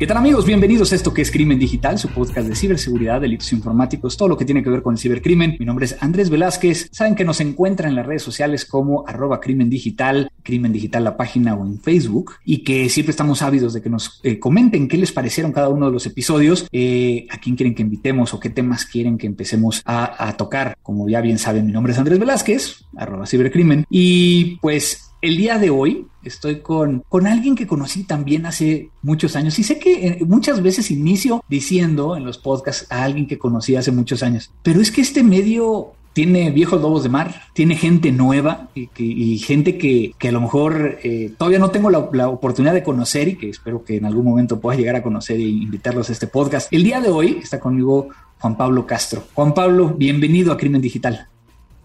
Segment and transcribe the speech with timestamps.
[0.00, 0.46] ¿Qué tal amigos?
[0.46, 4.36] Bienvenidos a esto que es Crimen Digital, su podcast de ciberseguridad, delitos informáticos, todo lo
[4.38, 5.56] que tiene que ver con el cibercrimen.
[5.58, 6.88] Mi nombre es Andrés Velázquez.
[6.90, 11.18] Saben que nos encuentran en las redes sociales como arroba crimen digital, crimen digital la
[11.18, 14.96] página o en Facebook y que siempre estamos ávidos de que nos eh, comenten qué
[14.96, 18.48] les parecieron cada uno de los episodios, eh, a quién quieren que invitemos o qué
[18.48, 20.78] temas quieren que empecemos a, a tocar.
[20.82, 23.84] Como ya bien saben, mi nombre es Andrés Velázquez, arroba cibercrimen.
[23.90, 29.36] Y pues el día de hoy estoy con, con alguien que conocí también hace muchos
[29.36, 33.38] años y sé que eh, muchas veces inicio diciendo en los podcasts a alguien que
[33.38, 37.76] conocí hace muchos años, pero es que este medio tiene viejos lobos de mar, tiene
[37.76, 42.74] gente nueva y, gente que, a lo mejor eh, todavía no tengo la, la, oportunidad
[42.74, 46.08] de conocer y que espero que en algún momento pueda llegar a conocer e invitarlos
[46.08, 46.72] a este podcast.
[46.72, 48.08] El día de hoy está conmigo
[48.40, 49.22] Juan Pablo Castro.
[49.34, 51.28] Juan Pablo, bienvenido a Crimen Digital.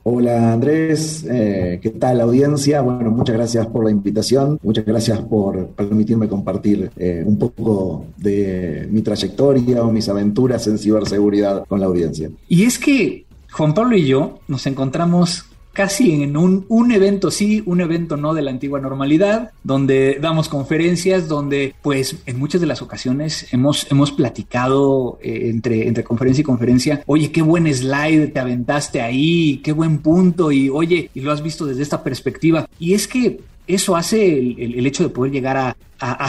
[0.07, 2.81] Hola Andrés, eh, ¿qué tal audiencia?
[2.81, 8.87] Bueno, muchas gracias por la invitación, muchas gracias por permitirme compartir eh, un poco de
[8.91, 12.29] mi trayectoria o mis aventuras en ciberseguridad con la audiencia.
[12.47, 15.45] Y es que Juan Pablo y yo nos encontramos
[15.75, 21.27] casi en un, evento sí, un evento no de la antigua normalidad, donde damos conferencias,
[21.27, 26.45] donde pues en muchas de las ocasiones hemos, hemos platicado eh, entre, entre conferencia y
[26.45, 31.31] conferencia, oye, qué buen slide te aventaste ahí, qué buen punto, y oye, y lo
[31.31, 32.67] has visto desde esta perspectiva.
[32.79, 35.75] Y es que eso hace el, hecho de poder llegar a,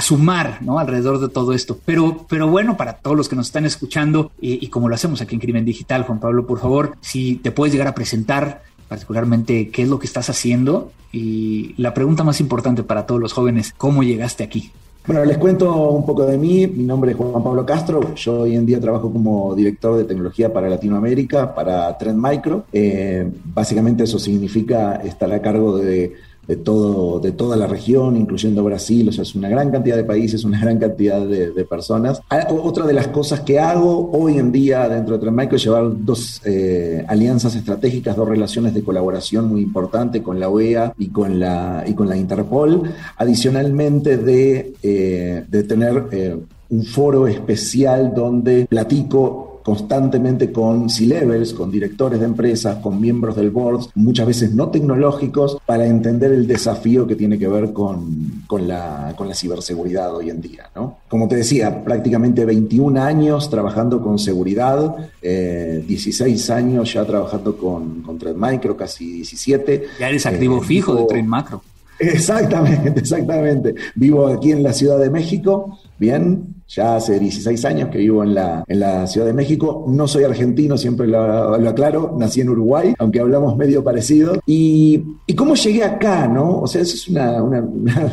[0.01, 0.79] sumar ¿no?
[0.79, 1.79] alrededor de todo esto.
[1.85, 5.35] Pero, pero bueno, para todos los que nos están escuchando, y como lo hacemos aquí
[5.37, 9.83] en Crimen Digital, Juan Pablo, por favor, si te puedes llegar a presentar particularmente qué
[9.83, 14.03] es lo que estás haciendo y la pregunta más importante para todos los jóvenes, ¿cómo
[14.03, 14.73] llegaste aquí?
[15.07, 16.67] Bueno, les cuento un poco de mí.
[16.67, 18.15] Mi nombre es Juan Pablo Castro.
[18.17, 22.65] Yo hoy en día trabajo como director de tecnología para Latinoamérica, para Trend Micro.
[22.73, 26.15] Eh, básicamente eso significa estar a cargo de
[26.47, 30.05] de, todo, de toda la región, incluyendo Brasil, o sea, es una gran cantidad de
[30.05, 32.23] países, una gran cantidad de, personas.
[32.31, 35.85] Ah, otra de las cosas que hago hoy en día dentro de Trendmicro es llevar
[36.05, 41.41] dos eh, alianzas estratégicas, dos relaciones de colaboración muy importantes con la OEA y con
[41.41, 42.83] la, y con la Interpol,
[43.17, 46.37] adicionalmente de, eh, de tener eh,
[46.69, 53.51] un foro especial donde platico constantemente con C-levels, con directores de empresas, con miembros del
[53.51, 58.69] board, muchas veces no tecnológicos, para entender el desafío que tiene que ver con, con,
[58.69, 60.71] la, con la ciberseguridad hoy en día.
[60.77, 60.99] ¿no?
[61.09, 68.03] Como te decía, prácticamente 21 años trabajando con seguridad, eh, 16 años ya trabajando con,
[68.03, 69.87] con Trend Micro, casi 17.
[69.99, 71.61] Ya eres activo eh, fijo de Trend Macro.
[71.99, 73.75] Exactamente, exactamente.
[73.97, 78.35] Vivo aquí en la Ciudad de México, bien, ya hace 16 años que vivo en
[78.35, 79.85] la, en la Ciudad de México.
[79.89, 82.17] No soy argentino, siempre lo, aclaro.
[82.19, 84.41] Nací en Uruguay, aunque hablamos medio parecido.
[84.47, 86.61] Y, y cómo llegué acá, ¿no?
[86.61, 87.65] O sea, eso es una, una,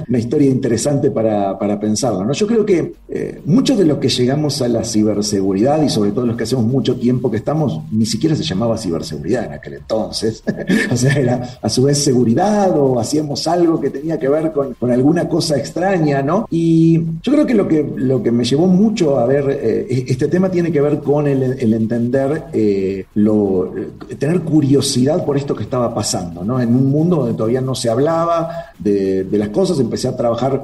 [0.08, 2.34] una historia interesante para, para, pensarlo, ¿no?
[2.34, 6.26] Yo creo que eh, muchos de los que llegamos a la ciberseguridad y sobre todo
[6.26, 10.44] los que hacemos mucho tiempo que estamos, ni siquiera se llamaba ciberseguridad en aquel entonces.
[10.92, 14.76] o sea, era a su vez seguridad o hacíamos algo que tenía que ver con,
[14.76, 16.48] con alguna cosa extraña, ¿no?
[16.52, 20.06] Y yo creo que lo que, lo que me me llevó mucho a ver, eh,
[20.10, 23.74] este tema tiene que ver con el, el entender, eh, lo,
[24.20, 26.60] tener curiosidad por esto que estaba pasando, ¿no?
[26.60, 30.62] En un mundo donde todavía no se hablaba de, de las cosas, empecé a trabajar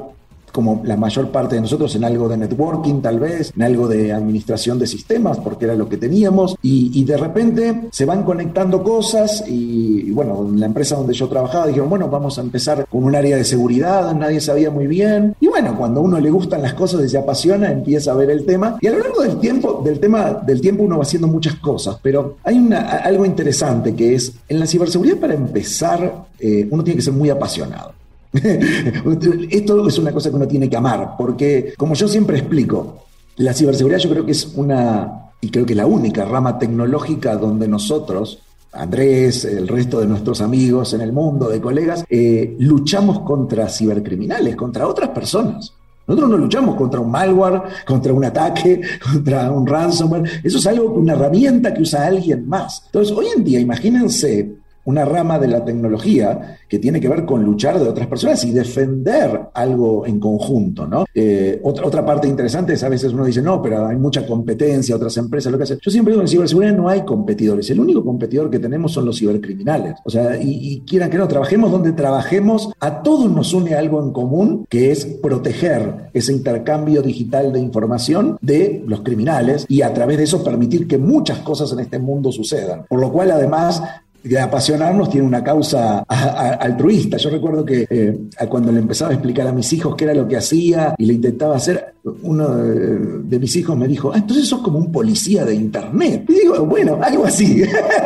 [0.49, 4.11] como la mayor parte de nosotros, en algo de networking tal vez, en algo de
[4.13, 8.83] administración de sistemas, porque era lo que teníamos, y, y de repente se van conectando
[8.83, 12.85] cosas y, y, bueno, en la empresa donde yo trabajaba dijeron, bueno, vamos a empezar
[12.87, 16.29] con un área de seguridad, nadie sabía muy bien, y bueno, cuando a uno le
[16.29, 19.21] gustan las cosas y se apasiona, empieza a ver el tema, y a lo largo
[19.21, 23.25] del tiempo, del tema del tiempo uno va haciendo muchas cosas, pero hay una, algo
[23.25, 27.98] interesante que es, en la ciberseguridad para empezar, eh, uno tiene que ser muy apasionado.
[29.49, 33.05] Esto es una cosa que uno tiene que amar, porque como yo siempre explico,
[33.37, 37.67] la ciberseguridad yo creo que es una, y creo que la única rama tecnológica donde
[37.67, 38.39] nosotros,
[38.71, 44.55] Andrés, el resto de nuestros amigos en el mundo, de colegas, eh, luchamos contra cibercriminales,
[44.55, 45.73] contra otras personas.
[46.05, 48.81] Nosotros no luchamos contra un malware, contra un ataque,
[49.11, 50.41] contra un ransomware.
[50.43, 52.83] Eso es algo, una herramienta que usa alguien más.
[52.87, 54.55] Entonces, hoy en día, imagínense
[54.89, 58.51] una rama de la tecnología que tiene que ver con luchar de otras personas y
[58.51, 61.05] defender algo en conjunto, ¿no?
[61.13, 64.95] Eh, otra, otra parte interesante es a veces uno dice, no, pero hay mucha competencia,
[64.95, 65.79] otras empresas, lo que hacen.
[65.79, 67.69] Yo siempre digo, en ciberseguridad no hay competidores.
[67.69, 69.95] El único competidor que tenemos son los cibercriminales.
[70.05, 74.03] O sea, y, y quieran que no, trabajemos donde trabajemos, a todos nos une algo
[74.03, 79.93] en común, que es proteger ese intercambio digital de información de los criminales y a
[79.93, 82.85] través de eso permitir que muchas cosas en este mundo sucedan.
[82.89, 83.83] Por lo cual, además,
[84.23, 87.17] de apasionarnos tiene una causa altruista.
[87.17, 88.17] Yo recuerdo que eh,
[88.49, 91.13] cuando le empezaba a explicar a mis hijos qué era lo que hacía y le
[91.13, 95.55] intentaba hacer, uno de, mis hijos me dijo, ah, entonces sos como un policía de
[95.55, 96.25] internet.
[96.27, 97.61] Y digo, bueno, algo así.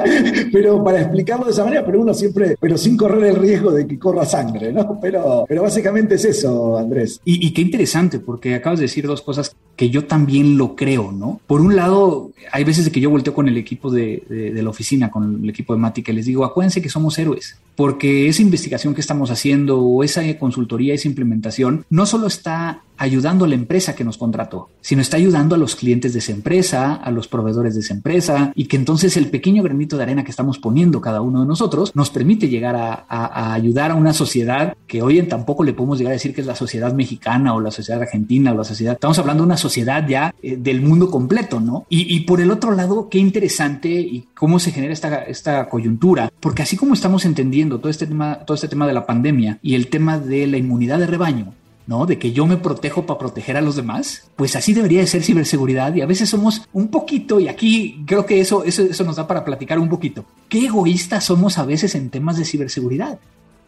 [0.51, 3.88] pero para explicarlo de esa manera, pero uno siempre, pero sin correr el riesgo de
[3.88, 5.00] que corra sangre, ¿no?
[5.00, 7.19] Pero, pero básicamente es eso, Andrés.
[7.25, 11.39] Y, qué interesante, porque acabas de decir dos cosas que yo también lo creo, ¿no?
[11.48, 15.10] Por un lado, hay veces que yo volteo con el equipo de, de, la oficina,
[15.10, 18.94] con el equipo de Mati, que les digo, acuérdense que somos héroes, porque esa investigación
[18.94, 23.95] que estamos haciendo o esa consultoría, esa implementación, no solo está ayudando a la empresa
[23.95, 27.74] que nos contrató, sino está ayudando a los clientes de esa empresa, a los proveedores
[27.74, 31.22] de esa empresa, y que entonces el pequeño granito de arena que estamos poniendo cada
[31.22, 35.63] uno de nosotros nos permite llegar a, ayudar a una sociedad que hoy en tampoco
[35.63, 38.57] le podemos llegar a decir que es la sociedad mexicana o la sociedad argentina o
[38.57, 41.86] la sociedad, estamos hablando de una sociedad ya eh, del mundo completo, ¿no?
[41.89, 46.31] Y, y, por el otro lado, qué interesante y cómo se genera esta, esta coyuntura,
[46.39, 49.75] porque así como estamos entendiendo todo este tema, todo este tema de la pandemia y
[49.75, 51.54] el tema de la inmunidad de rebaño,
[51.88, 52.06] ¿no?
[52.06, 55.24] De que yo me protejo para proteger a los demás, pues así debería de ser
[55.24, 59.16] ciberseguridad y a veces somos un poquito, y aquí creo que eso, eso, eso nos
[59.16, 63.20] da para platicar un poquito, qué egoístas somos a veces en temas de ciberseguridad.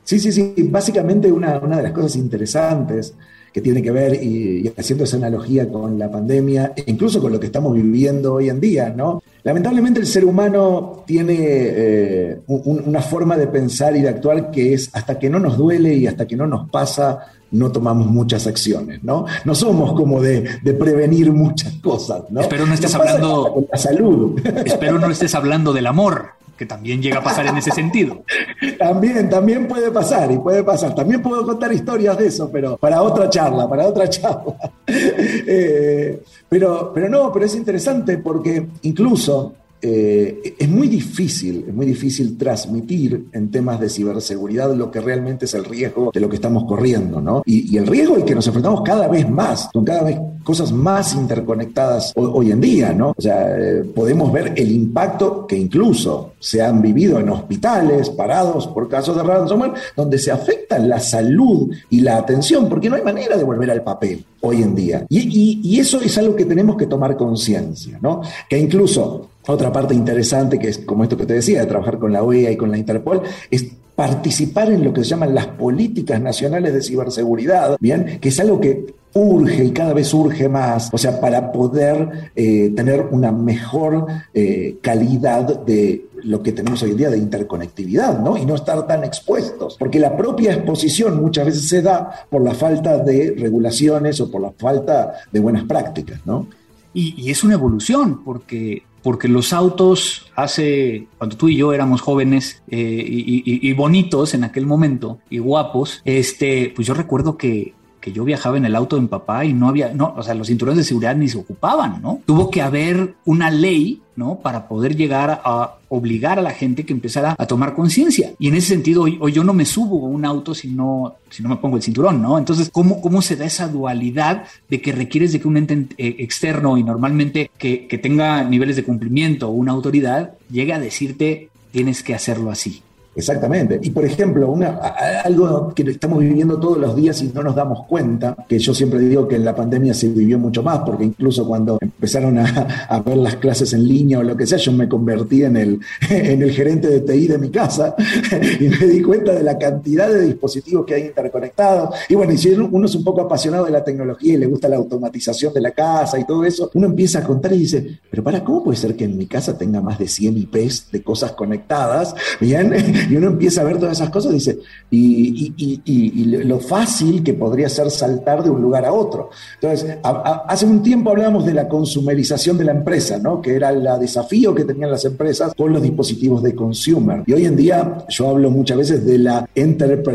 [0.04, 3.16] Sí, sí, sí, básicamente una, una de las cosas interesantes
[3.56, 7.40] que tiene que ver, y, haciendo esa analogía con la pandemia, e incluso con lo
[7.40, 9.24] que estamos viviendo hoy en día, ¿no?
[9.44, 14.74] Lamentablemente el ser humano tiene eh, un, una forma de pensar y de actuar que
[14.74, 18.48] es hasta que no nos duele y hasta que no nos pasa, no tomamos muchas
[18.48, 19.26] acciones, ¿no?
[19.44, 22.42] No somos como de, de prevenir muchas cosas, ¿no?
[22.42, 23.54] Espero no estés hablando...
[23.54, 24.40] Con la salud.
[24.66, 28.24] Espero no estés hablando del amor que también llega a pasar en ese sentido.
[28.80, 30.96] también, también puede pasar y puede pasar.
[30.96, 34.56] También puedo contar historias de eso, pero para otra charla, para otra charla.
[34.88, 41.86] eh, pero, pero no, pero es interesante porque incluso eh, es muy difícil, es muy
[41.86, 46.36] difícil transmitir en temas de ciberseguridad lo que realmente es el riesgo de lo que
[46.36, 47.44] estamos corriendo, ¿no?
[47.46, 50.72] Y, y el riesgo al que nos enfrentamos cada vez más, con cada vez cosas
[50.72, 53.14] más interconectadas hoy, en día, ¿no?
[53.18, 58.68] O sea, eh, podemos ver el impacto que incluso se han vivido en hospitales parados
[58.68, 63.02] por casos de ransomware, donde se afecta la salud y la atención, porque no hay
[63.02, 65.06] manera de volver al papel hoy en día.
[65.10, 68.22] Y, y eso es algo que tenemos que tomar conciencia, ¿no?
[68.48, 72.14] Que incluso otra parte interesante, que es como esto que te decía, de trabajar con
[72.14, 73.66] la OEA y con la Interpol, es
[73.96, 78.20] participar en lo que se llaman las políticas nacionales de ciberseguridad, ¿bien?
[78.20, 82.72] Que es algo que urge y cada vez urge más, o sea, para poder eh,
[82.76, 88.36] tener una mejor eh, calidad de lo que tenemos hoy en día de interconectividad, ¿no?
[88.36, 92.54] Y no estar tan expuestos, porque la propia exposición muchas veces se da por la
[92.54, 96.48] falta de regulaciones o por la falta de buenas prácticas, ¿no?
[96.94, 102.64] Y, es una evolución, porque porque los autos hace, cuando tú y yo éramos jóvenes
[102.70, 107.76] eh, y, y, y, bonitos en aquel momento y guapos, este, pues yo recuerdo que,
[108.06, 110.36] que yo viajaba en el auto de mi papá y no había, no, o sea,
[110.36, 112.20] los cinturones de seguridad ni se ocupaban, ¿no?
[112.24, 114.42] Tuvo que haber una ley, ¿no?
[114.42, 118.34] Para poder llegar a obligar a la gente que empezara a tomar conciencia.
[118.38, 121.42] Y en ese sentido, hoy, yo no me subo a un auto si no, si
[121.42, 122.38] no me pongo el cinturón, ¿no?
[122.38, 126.18] Entonces, ¿cómo, cómo se da esa dualidad de que requieres de que un ente eh,
[126.20, 131.50] externo y normalmente que, que tenga niveles de cumplimiento o una autoridad llegue a decirte
[131.72, 132.84] tienes que hacerlo así?
[133.16, 133.80] Exactamente.
[133.82, 134.78] Y por ejemplo, una,
[135.24, 139.00] algo que estamos viviendo todos los días y no nos damos cuenta, que yo siempre
[139.00, 143.18] digo que en la pandemia se vivió mucho más, porque incluso cuando empezaron a, ver
[143.18, 145.80] las clases en línea o lo que sea, yo me convertí en el,
[146.10, 147.96] en el gerente de TI de mi casa
[148.60, 151.96] y me di cuenta de la cantidad de dispositivos que hay interconectados.
[152.10, 154.68] Y bueno, y si uno es un poco apasionado de la tecnología y le gusta
[154.68, 158.24] la automatización de la casa y todo eso, uno empieza a contar y dice, pero
[158.24, 161.32] para, ¿cómo puede ser que en mi casa tenga más de 100 IPs de cosas
[161.32, 162.14] conectadas?
[162.40, 162.74] Bien,
[163.10, 164.60] y uno empieza a ver todas esas cosas y dice,
[164.92, 169.30] y, lo fácil que podría ser saltar de un lugar a otro.
[169.62, 173.42] Entonces, hace un tiempo hablábamos de la consumerización de la empresa, ¿no?
[173.42, 177.24] que era el desafío que tenían las empresas con los dispositivos de consumer.
[177.26, 180.06] Y hoy en día yo hablo muchas veces de la enterprise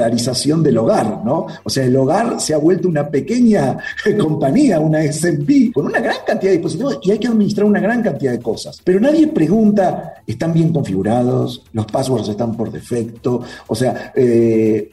[0.62, 1.46] del hogar, ¿no?
[1.64, 3.78] O sea, el hogar se ha vuelto una pequeña
[4.18, 8.02] compañía, una SMP, con una gran cantidad de dispositivos y hay que administrar una gran
[8.02, 8.80] cantidad de cosas.
[8.84, 11.62] Pero nadie pregunta, ¿están bien configurados?
[11.72, 12.79] ¿Los passwords están por default?
[12.80, 13.42] Defecto.
[13.68, 14.90] O sea, eh,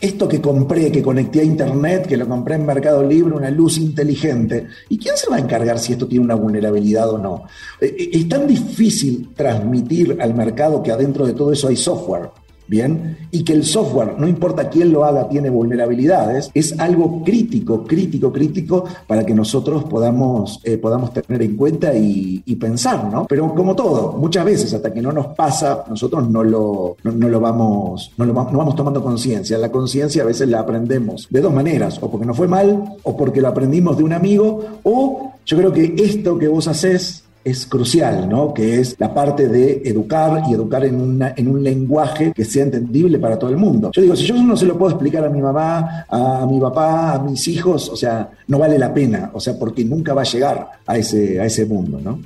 [0.00, 3.78] esto que compré, que conecté a Internet, que lo compré en Mercado Libre, una luz
[3.78, 7.44] inteligente, ¿y quién se va a encargar si esto tiene una vulnerabilidad o no?
[7.80, 12.28] Eh, eh, es tan difícil transmitir al mercado que adentro de todo eso hay software.
[12.68, 17.84] Bien, y que el software, no importa quién lo haga, tiene vulnerabilidades, es algo crítico,
[17.84, 23.24] crítico, crítico para que nosotros podamos, eh, podamos tener en cuenta y, pensar, ¿no?
[23.28, 27.40] Pero como todo, muchas veces hasta que no nos pasa, nosotros no lo, no, lo
[27.40, 29.56] vamos, no lo vamos tomando conciencia.
[29.58, 33.16] La conciencia a veces la aprendemos de dos maneras, o porque nos fue mal, o
[33.16, 37.66] porque lo aprendimos de un amigo, o yo creo que esto que vos haces es
[37.66, 38.52] crucial, ¿no?
[38.52, 42.64] Que es la parte de educar y educar en, una, en un lenguaje que sea
[42.64, 43.90] entendible para todo el mundo.
[43.92, 47.14] Yo digo, si yo no se lo puedo explicar a mi mamá, a mi papá,
[47.14, 50.24] a mis hijos, o sea, no vale la pena, o sea, porque nunca va a
[50.24, 52.18] llegar a ese, a ese mundo, ¿no?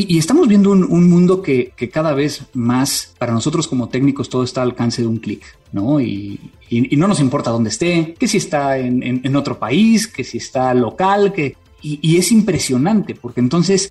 [0.00, 4.62] Y, estamos viendo un, mundo que, cada vez más, para nosotros como técnicos, todo está
[4.62, 5.42] al alcance de un clic,
[5.72, 6.00] ¿no?
[6.00, 6.52] Y,
[6.92, 10.72] no nos importa dónde esté, que si está en, en, otro país, que si está
[10.72, 11.56] local, que...
[11.82, 13.90] y es impresionante, porque entonces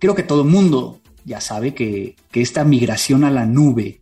[0.00, 4.00] creo que todo el mundo ya sabe que, esta migración a la nube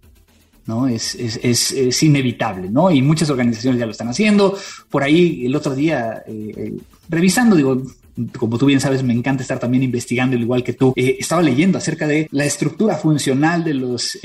[0.65, 0.87] ¿no?
[0.87, 2.91] Es, es, inevitable, ¿no?
[2.91, 4.55] Y muchas organizaciones ya lo están haciendo.
[4.91, 6.77] Por ahí el otro día, eh, eh,
[7.09, 7.83] revisando, digo,
[8.37, 10.93] como tú bien sabes, me encanta estar también investigando, igual que tú.
[10.95, 14.19] Eh, estaba leyendo acerca de la estructura funcional de los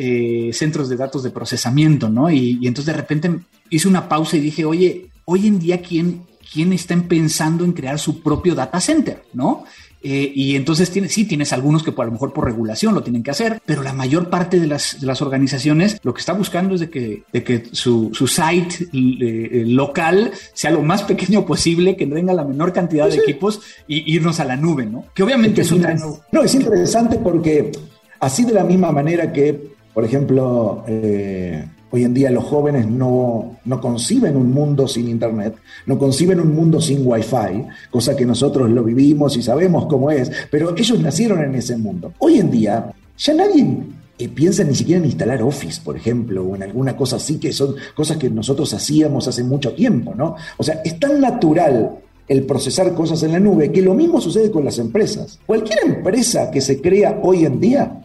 [0.51, 2.29] centros de datos de procesamiento, ¿no?
[2.29, 3.31] Y, y, entonces de repente
[3.69, 7.97] hice una pausa y dije, oye, hoy en día, ¿quién, quién está pensando en crear
[7.97, 9.63] su propio data center, ¿no?
[10.03, 13.03] Eh, y entonces tienes, sí, tienes algunos que por, a lo mejor por regulación lo
[13.03, 16.33] tienen que hacer, pero la mayor parte de las, de las organizaciones lo que está
[16.33, 21.45] buscando es de que, de que su, su site eh, local sea lo más pequeño
[21.45, 25.05] posible, que tenga la menor cantidad de equipos y irnos a la nube, ¿no?
[25.13, 25.85] Que obviamente es, un...
[26.31, 27.71] No, es interesante porque
[28.19, 33.59] así de la misma manera que, por ejemplo, eh, Hoy en día los jóvenes no,
[33.79, 35.53] conciben un mundo sin Internet,
[35.85, 40.31] no conciben un mundo sin Wi-Fi, cosa que nosotros lo vivimos y sabemos cómo es,
[40.49, 42.11] pero ellos nacieron en ese mundo.
[42.17, 43.77] Hoy en día ya nadie
[44.17, 47.53] eh, piensa ni siquiera en instalar Office, por ejemplo, o en alguna cosa así, que
[47.53, 50.35] son cosas que nosotros hacíamos hace mucho tiempo, ¿no?
[50.57, 54.49] O sea, es tan natural el procesar cosas en la nube que lo mismo sucede
[54.49, 55.37] con las empresas.
[55.45, 58.03] Cualquier empresa que se crea hoy en día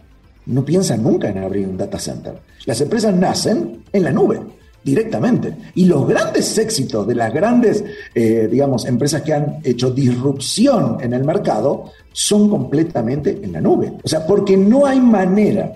[0.49, 2.33] no piensan nunca en abrir un data center.
[2.65, 4.39] Las empresas nacen en la nube
[4.83, 5.55] directamente.
[5.75, 7.83] Y los grandes éxitos de las grandes,
[8.15, 13.93] eh, digamos, empresas que han hecho disrupción en el mercado son completamente en la nube.
[14.03, 15.73] O sea, porque no hay manera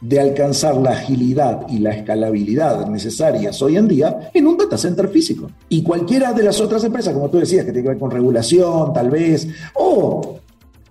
[0.00, 5.08] de alcanzar la agilidad y la escalabilidad necesarias hoy en día en un data center
[5.08, 5.50] físico.
[5.68, 8.92] Y cualquiera de las otras empresas, como tú decías, que tiene que ver con regulación,
[8.92, 10.40] tal vez, o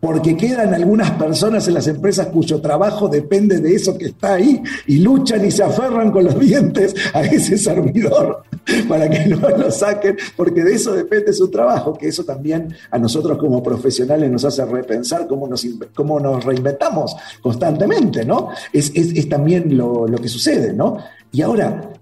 [0.03, 4.61] porque quedan algunas personas en las empresas cuyo trabajo depende de eso que está ahí
[4.85, 8.43] y luchan y se aferran con los dientes a ese servidor
[8.89, 12.99] para que no lo saquen, porque de eso depende su trabajo, que eso también a
[12.99, 18.49] nosotros como profesionales nos hace repensar cómo nos, cómo nos reinventamos constantemente, ¿no?
[18.73, 18.91] Es,
[19.29, 20.97] también lo, lo que sucede, ¿no?
[21.31, 21.93] Y ahora,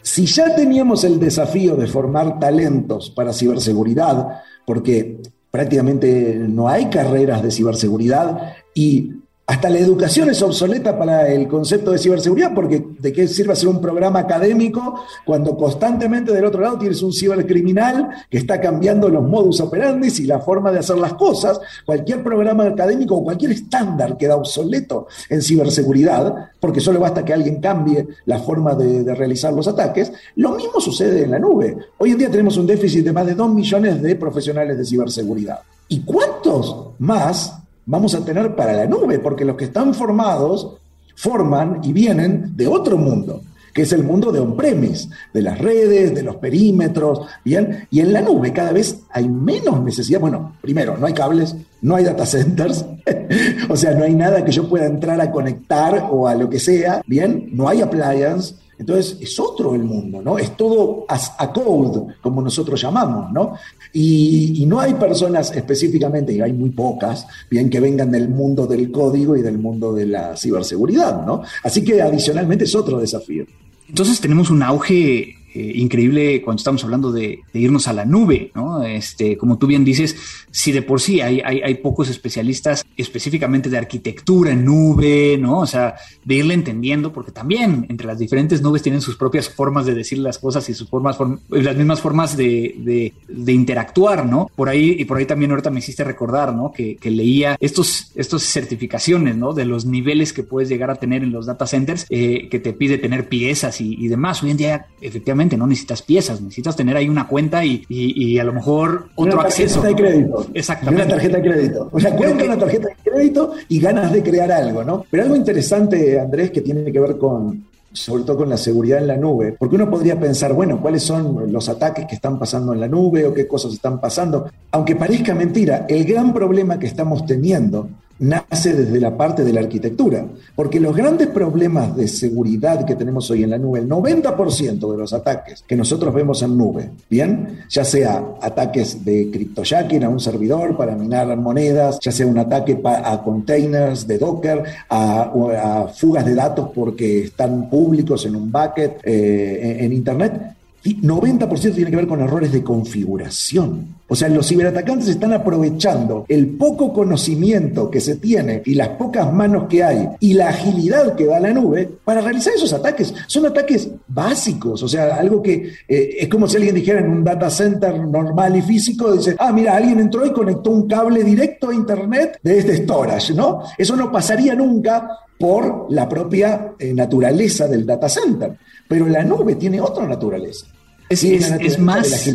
[0.00, 5.18] si ya teníamos el desafío de formar talentos para ciberseguridad, porque
[5.50, 9.14] prácticamente no hay carreras de ciberseguridad y
[9.48, 13.70] hasta la educación es obsoleta para el concepto de ciberseguridad, porque ¿de qué sirve hacer
[13.70, 19.26] un programa académico cuando constantemente del otro lado tienes un cibercriminal que está cambiando los
[19.26, 21.58] modus operandi y la forma de hacer las cosas?
[21.86, 27.58] Cualquier programa académico o cualquier estándar queda obsoleto en ciberseguridad, porque solo basta que alguien
[27.58, 30.12] cambie la forma de, realizar los ataques.
[30.36, 31.74] Lo mismo sucede en la nube.
[31.96, 35.60] Hoy en día tenemos un déficit de más de 2 millones de profesionales de ciberseguridad.
[35.88, 40.76] ¿Y cuántos más vamos a tener para la nube, porque los que están formados
[41.16, 43.40] forman y vienen de otro mundo,
[43.72, 47.88] que es el mundo de on-premise, de las redes, de los perímetros, ¿bien?
[47.90, 50.20] Y en la nube cada vez hay menos necesidad.
[50.20, 52.84] Bueno, primero, no hay cables, no hay data centers,
[53.70, 56.60] o sea, no hay nada que yo pueda entrar a conectar o a lo que
[56.60, 57.48] sea, ¿bien?
[57.52, 60.38] No hay appliance, entonces es otro el mundo, ¿no?
[60.38, 63.54] Es todo as a code, como nosotros llamamos, ¿no?
[63.92, 68.90] Y, no hay personas específicamente, y hay muy pocas, bien que vengan del mundo del
[68.90, 71.42] código y del mundo de la ciberseguridad, ¿no?
[71.64, 73.46] Así que adicionalmente es otro desafío.
[73.88, 78.82] Entonces tenemos un auge eh, increíble cuando estamos hablando de, irnos a la nube, ¿no?
[78.82, 80.14] Este, como tú bien dices,
[80.58, 85.60] si de por sí hay, hay, pocos especialistas específicamente de arquitectura en nube, ¿no?
[85.60, 89.86] O sea, de irle entendiendo, porque también entre las diferentes nubes tienen sus propias formas
[89.86, 91.16] de decir las cosas y sus formas,
[91.48, 94.50] las mismas formas de, de, interactuar, ¿no?
[94.56, 96.72] Por ahí, y por ahí también ahorita me hiciste recordar, ¿no?
[96.72, 99.52] Que, que leía estos, estos certificaciones, ¿no?
[99.52, 102.72] De los niveles que puedes llegar a tener en los data centers, eh, que te
[102.72, 104.42] pide tener piezas y, y demás.
[104.42, 108.44] Hoy en día, efectivamente, no necesitas piezas, necesitas tener ahí una cuenta y, y, a
[108.44, 109.82] lo mejor otro acceso.
[109.82, 110.47] De crédito.
[110.54, 111.04] Exactamente.
[111.04, 111.88] Una tarjeta de crédito.
[111.92, 115.04] O sea, cuenta una tarjeta de crédito y ganas de crear algo, ¿no?
[115.10, 119.06] Pero algo interesante, Andrés, que tiene que ver con, sobre todo con la seguridad en
[119.06, 122.80] la nube, porque uno podría pensar, bueno, ¿cuáles son los ataques que están pasando en
[122.80, 124.50] la nube o qué cosas están pasando?
[124.72, 127.88] Aunque parezca mentira, el gran problema que estamos teniendo
[128.20, 133.30] nace desde la parte de la arquitectura, porque los grandes problemas de seguridad que tenemos
[133.30, 137.60] hoy en la nube, el 90% de los ataques que nosotros vemos en nube, bien,
[137.68, 142.80] ya sea ataques de cryptojacking a un servidor para minar monedas, ya sea un ataque
[142.84, 149.78] a containers de Docker, a, fugas de datos porque están públicos en un bucket eh,
[149.80, 150.57] en Internet,
[150.96, 153.98] 90% tiene que ver con errores de configuración.
[154.08, 159.30] O sea, los ciberatacantes están aprovechando el poco conocimiento que se tiene y las pocas
[159.32, 163.12] manos que hay y la agilidad que da la nube para realizar esos ataques.
[163.26, 167.24] Son ataques básicos, o sea, algo que eh, es como si alguien dijera en un
[167.24, 171.68] data center normal y físico, dice, ah, mira, alguien entró y conectó un cable directo
[171.68, 173.62] a Internet de este storage, ¿no?
[173.76, 178.56] Eso no pasaría nunca por la propia eh, naturaleza del data center.
[178.88, 180.66] Pero la nube tiene otra naturaleza.
[181.08, 182.28] Es, es, más,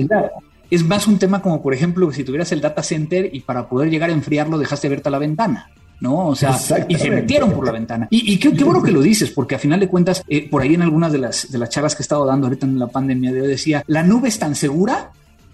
[0.70, 3.90] es más un tema como, por ejemplo, si tuvieras el data center y para poder
[3.90, 5.70] llegar a enfriarlo dejaste abierta la ventana.
[6.00, 6.28] ¿no?
[6.28, 8.08] O sea, y se metieron por la ventana.
[8.10, 10.82] Y, qué, bueno que lo dices, porque a final de cuentas, eh, por ahí en
[10.82, 13.44] algunas de las, de las charlas que he estado dando ahorita en la pandemia, yo
[13.44, 15.12] decía, la nube es tan segura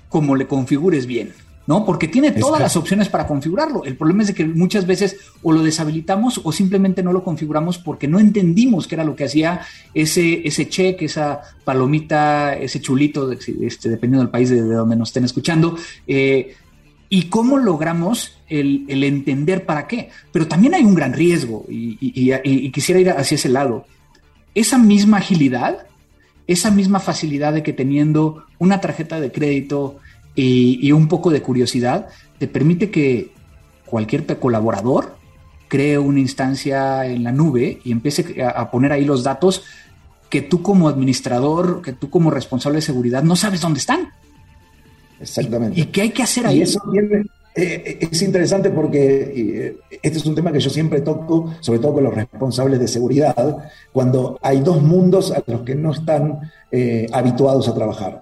[0.09, 1.33] como le configures bien.
[1.69, 1.85] ¿No?
[1.85, 3.83] Porque tiene todas las opciones para configurarlo.
[3.83, 7.77] El problema es de que muchas veces o lo deshabilitamos o simplemente no lo configuramos
[7.77, 9.61] porque no entendimos qué era lo que hacía
[9.93, 15.25] ese, ese check, esa palomita, ese chulito, este, dependiendo del país de, donde nos estén
[15.25, 15.77] escuchando.
[16.07, 16.55] Eh,
[17.07, 20.09] y cómo logramos el, entender para qué.
[20.31, 23.85] Pero también hay un gran riesgo y, quisiera ir hacia ese lado.
[24.55, 25.85] Esa misma agilidad,
[26.47, 29.99] esa misma facilidad de que teniendo una tarjeta de crédito,
[30.41, 33.31] y, un poco de curiosidad te permite que
[33.85, 35.15] cualquier colaborador
[35.67, 39.63] cree una instancia en la nube y empiece a, poner ahí los datos
[40.29, 44.09] que tú como administrador, que tú como responsable de seguridad no sabes dónde están.
[45.19, 45.79] Exactamente.
[45.79, 46.59] ¿Y, qué hay que hacer ahí?
[46.59, 51.01] Y eso eh, eh, es interesante porque eh, este es un tema que yo siempre
[51.01, 53.57] toco, sobre todo con los responsables de seguridad,
[53.91, 56.39] cuando hay dos mundos a los que no están
[57.11, 58.21] habituados a trabajar.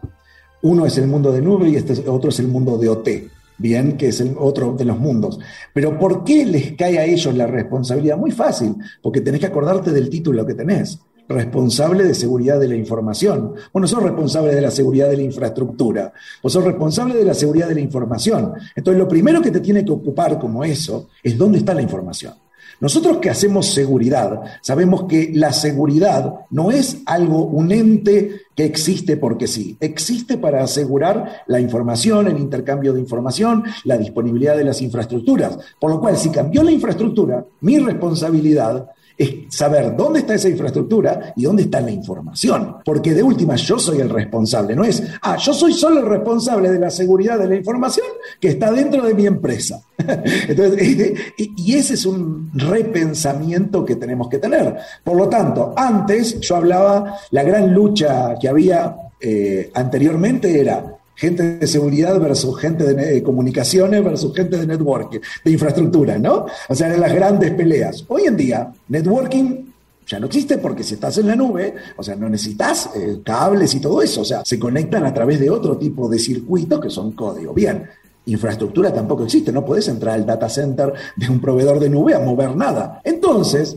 [0.62, 3.10] Uno es el mundo de nube y este otro es el mundo de OT,
[3.58, 5.40] bien, que es el otro de los mundos.
[5.74, 8.18] Pero ¿por qué les cae a ellos la responsabilidad?
[8.18, 12.76] Muy fácil, porque tenés que acordarte del título que tenés responsable de seguridad de la
[12.76, 13.54] información.
[13.74, 17.34] Vos no sos responsable de la seguridad de la infraestructura, vos sos responsable de la
[17.34, 18.54] seguridad de la información.
[18.76, 22.34] Entonces, lo primero que te tiene que ocupar como eso es dónde está la información.
[22.80, 29.18] Nosotros que hacemos seguridad, sabemos que la seguridad no es algo, un ente que existe
[29.18, 34.82] porque sí, existe para asegurar la información, el intercambio de información, la disponibilidad de las
[34.82, 35.58] infraestructuras.
[35.80, 41.34] Por lo cual, si cambió la infraestructura, mi responsabilidad es saber dónde está esa infraestructura
[41.36, 42.78] y dónde está la información.
[42.86, 46.70] Porque de última yo soy el responsable, no es, ah, yo soy solo el responsable
[46.70, 48.06] de la seguridad de la información
[48.40, 49.82] que está dentro de mi empresa.
[49.98, 54.78] Entonces, y ese es un repensamiento que tenemos que tener.
[55.04, 61.58] Por lo tanto, antes yo hablaba, la gran lucha que había eh, anteriormente era gente
[61.58, 66.46] de seguridad versus gente de comunicaciones versus gente de networking, de infraestructura, ¿no?
[66.70, 68.06] O sea, eran las grandes peleas.
[68.08, 69.66] Hoy en día, networking
[70.08, 73.74] ya no existe porque si estás en la nube, o sea, no necesitas eh, cables
[73.76, 76.90] y todo eso, o sea, se conectan a través de otro tipo de circuitos que
[76.90, 77.54] son código.
[77.54, 77.84] Bien,
[78.26, 82.20] infraestructura tampoco existe, no puedes entrar al data center de un proveedor de nube a
[82.20, 83.02] mover nada.
[83.04, 83.76] Entonces,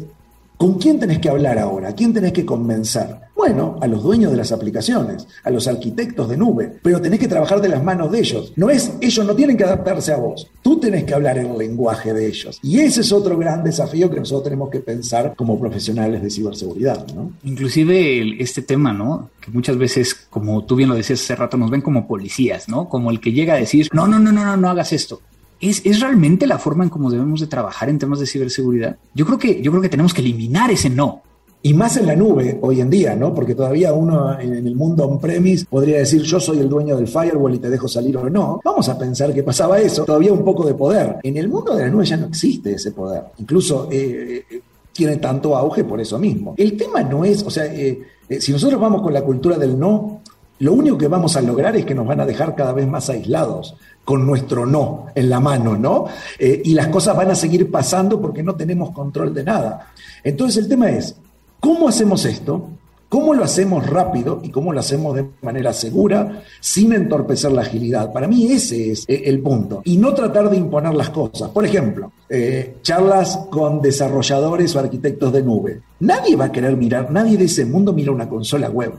[0.61, 1.89] ¿Con quién tenés que hablar ahora?
[1.89, 3.17] ¿A quién tenés que convencer?
[3.35, 7.29] Bueno, a los dueños de las aplicaciones, a los arquitectos de nube, pero tenés que
[7.29, 8.53] trabajar de las manos de ellos.
[8.57, 12.13] No es, ellos no tienen que adaptarse a vos, tú tenés que hablar el lenguaje
[12.13, 12.61] de ellos.
[12.63, 17.07] Y ese es otro gran desafío que nosotros tenemos que pensar como profesionales de ciberseguridad,
[17.15, 17.33] ¿no?
[17.43, 19.31] Inclusive este tema, ¿no?
[19.41, 22.87] Que muchas veces, como tú bien lo decías hace rato, nos ven como policías, ¿no?
[22.87, 25.23] Como el que llega a decir, no, no, no, no, no, no hagas esto.
[25.61, 28.97] ¿Es, realmente la forma en cómo debemos de trabajar en temas de ciberseguridad?
[29.15, 31.23] Yo creo que, yo creo que tenemos que eliminar ese no.
[31.63, 33.35] Y más en la nube hoy en día, ¿no?
[33.35, 37.55] Porque todavía uno en el mundo on-premise podría decir yo soy el dueño del firewall
[37.55, 38.63] y te dejo salir o no.
[38.65, 41.19] Vamos a pensar que pasaba eso, todavía un poco de poder.
[41.23, 43.25] En el mundo de la nube ya no existe ese poder.
[43.37, 46.55] Incluso eh, eh, tiene tanto auge por eso mismo.
[46.57, 48.01] El tema no es, o sea, eh,
[48.39, 50.23] si nosotros vamos con la cultura del no,
[50.61, 53.11] lo único que vamos a lograr es que nos van a dejar cada vez más
[53.11, 56.07] aislados con nuestro no en la mano, ¿no?
[56.39, 59.93] y las cosas van a seguir pasando porque no tenemos control de nada.
[60.25, 61.17] Entonces el tema es,
[61.61, 62.71] ¿Cómo hacemos esto?
[63.11, 68.13] ¿Cómo lo hacemos rápido y cómo lo hacemos de manera segura sin entorpecer la agilidad?
[68.13, 69.83] Para mí ese es eh, el punto.
[69.85, 71.51] Y no tratar de imponer las cosas.
[71.51, 75.83] Por ejemplo, eh, charlas con desarrolladores o arquitectos de nube.
[76.01, 78.93] Nadie va a querer mirar, nadie de ese mundo mira una consola web.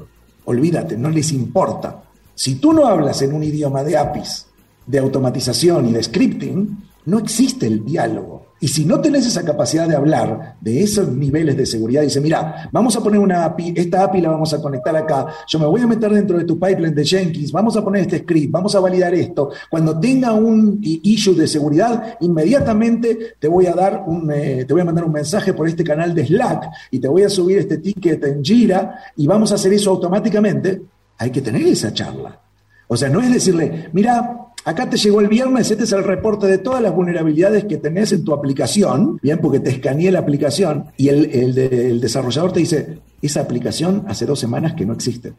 [0.45, 2.03] Olvídate, no les importa.
[2.33, 4.47] Si tú no hablas en un idioma de APIs,
[4.85, 8.51] de automatización y de scripting, no existe el diálogo.
[8.63, 12.69] Y si no tenés esa capacidad de hablar de esos niveles de seguridad, dice, mira,
[12.71, 15.81] vamos a poner una API, esta API la vamos a conectar acá, yo me voy
[15.81, 18.79] a meter dentro de tu pipeline de Jenkins, vamos a poner este script, vamos a
[18.79, 19.49] validar esto.
[19.67, 24.83] Cuando tenga un issue de seguridad, inmediatamente te voy a dar un, eh, te voy
[24.83, 27.79] a mandar un mensaje por este canal de Slack y te voy a subir este
[27.79, 30.83] ticket en Jira y vamos a hacer eso automáticamente.
[31.17, 32.39] Hay que tener esa charla.
[32.87, 36.45] O sea, no es decirle, mira, Acá te llegó el viernes, este es el reporte
[36.45, 40.85] de todas las vulnerabilidades que tenés en tu aplicación, bien, porque te escaneé la aplicación
[40.97, 45.33] y el, desarrollador te dice, esa aplicación hace dos semanas que no existe.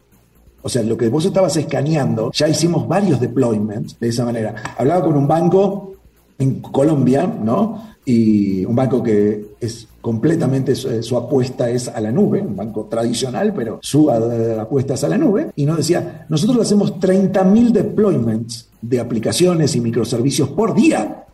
[0.62, 4.54] O sea, lo que vos estabas escaneando, ya hicimos varios deployments de esa manera.
[4.76, 5.94] Hablaba con un banco
[6.38, 7.92] en Colombia, ¿no?
[8.04, 13.52] Y un banco que es completamente su, apuesta es a la nube, un banco tradicional,
[13.54, 15.52] pero su apuesta es a la nube.
[15.54, 21.24] Y nos decía, nosotros hacemos 30.000 deployments de aplicaciones y microservicios por día.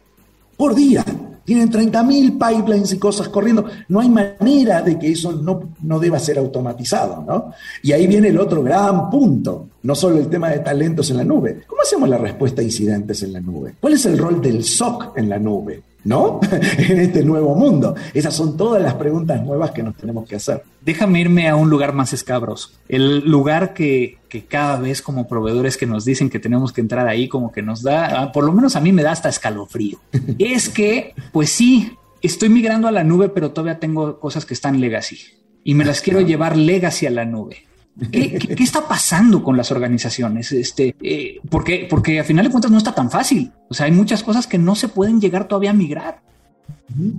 [0.56, 1.04] Por día.
[1.44, 3.64] Tienen 30.000 pipelines y cosas corriendo.
[3.88, 7.54] No hay manera de que eso no, no deba ser automatizado, ¿no?
[7.82, 9.68] Y ahí viene el otro gran punto.
[9.82, 11.62] No solo el tema de talentos en la nube.
[11.66, 13.76] ¿Cómo hacemos la respuesta a incidentes en la nube?
[13.80, 15.82] ¿Cuál es el rol del SOC en la nube?
[16.04, 16.40] ¿No?
[16.78, 17.94] en este nuevo mundo.
[18.14, 20.62] Esas son todas las preguntas nuevas que nos tenemos que hacer.
[20.80, 22.70] Déjame irme a un lugar más escabroso.
[22.88, 27.28] El lugar que, cada vez como proveedores que nos dicen que tenemos que entrar ahí,
[27.28, 29.98] como que nos da, ah, por lo menos a mí me da hasta escalofrío.
[30.38, 34.80] es que, pues sí, estoy migrando a la nube, pero todavía tengo cosas que están
[34.80, 35.18] legacy
[35.64, 37.67] y me las quiero llevar legacy a la nube.
[38.12, 40.52] ¿Qué, está pasando con las organizaciones?
[40.52, 43.52] Este, eh, porque, porque a final de cuentas no está tan fácil.
[43.68, 46.20] O sea, hay muchas cosas que no se pueden llegar todavía a migrar.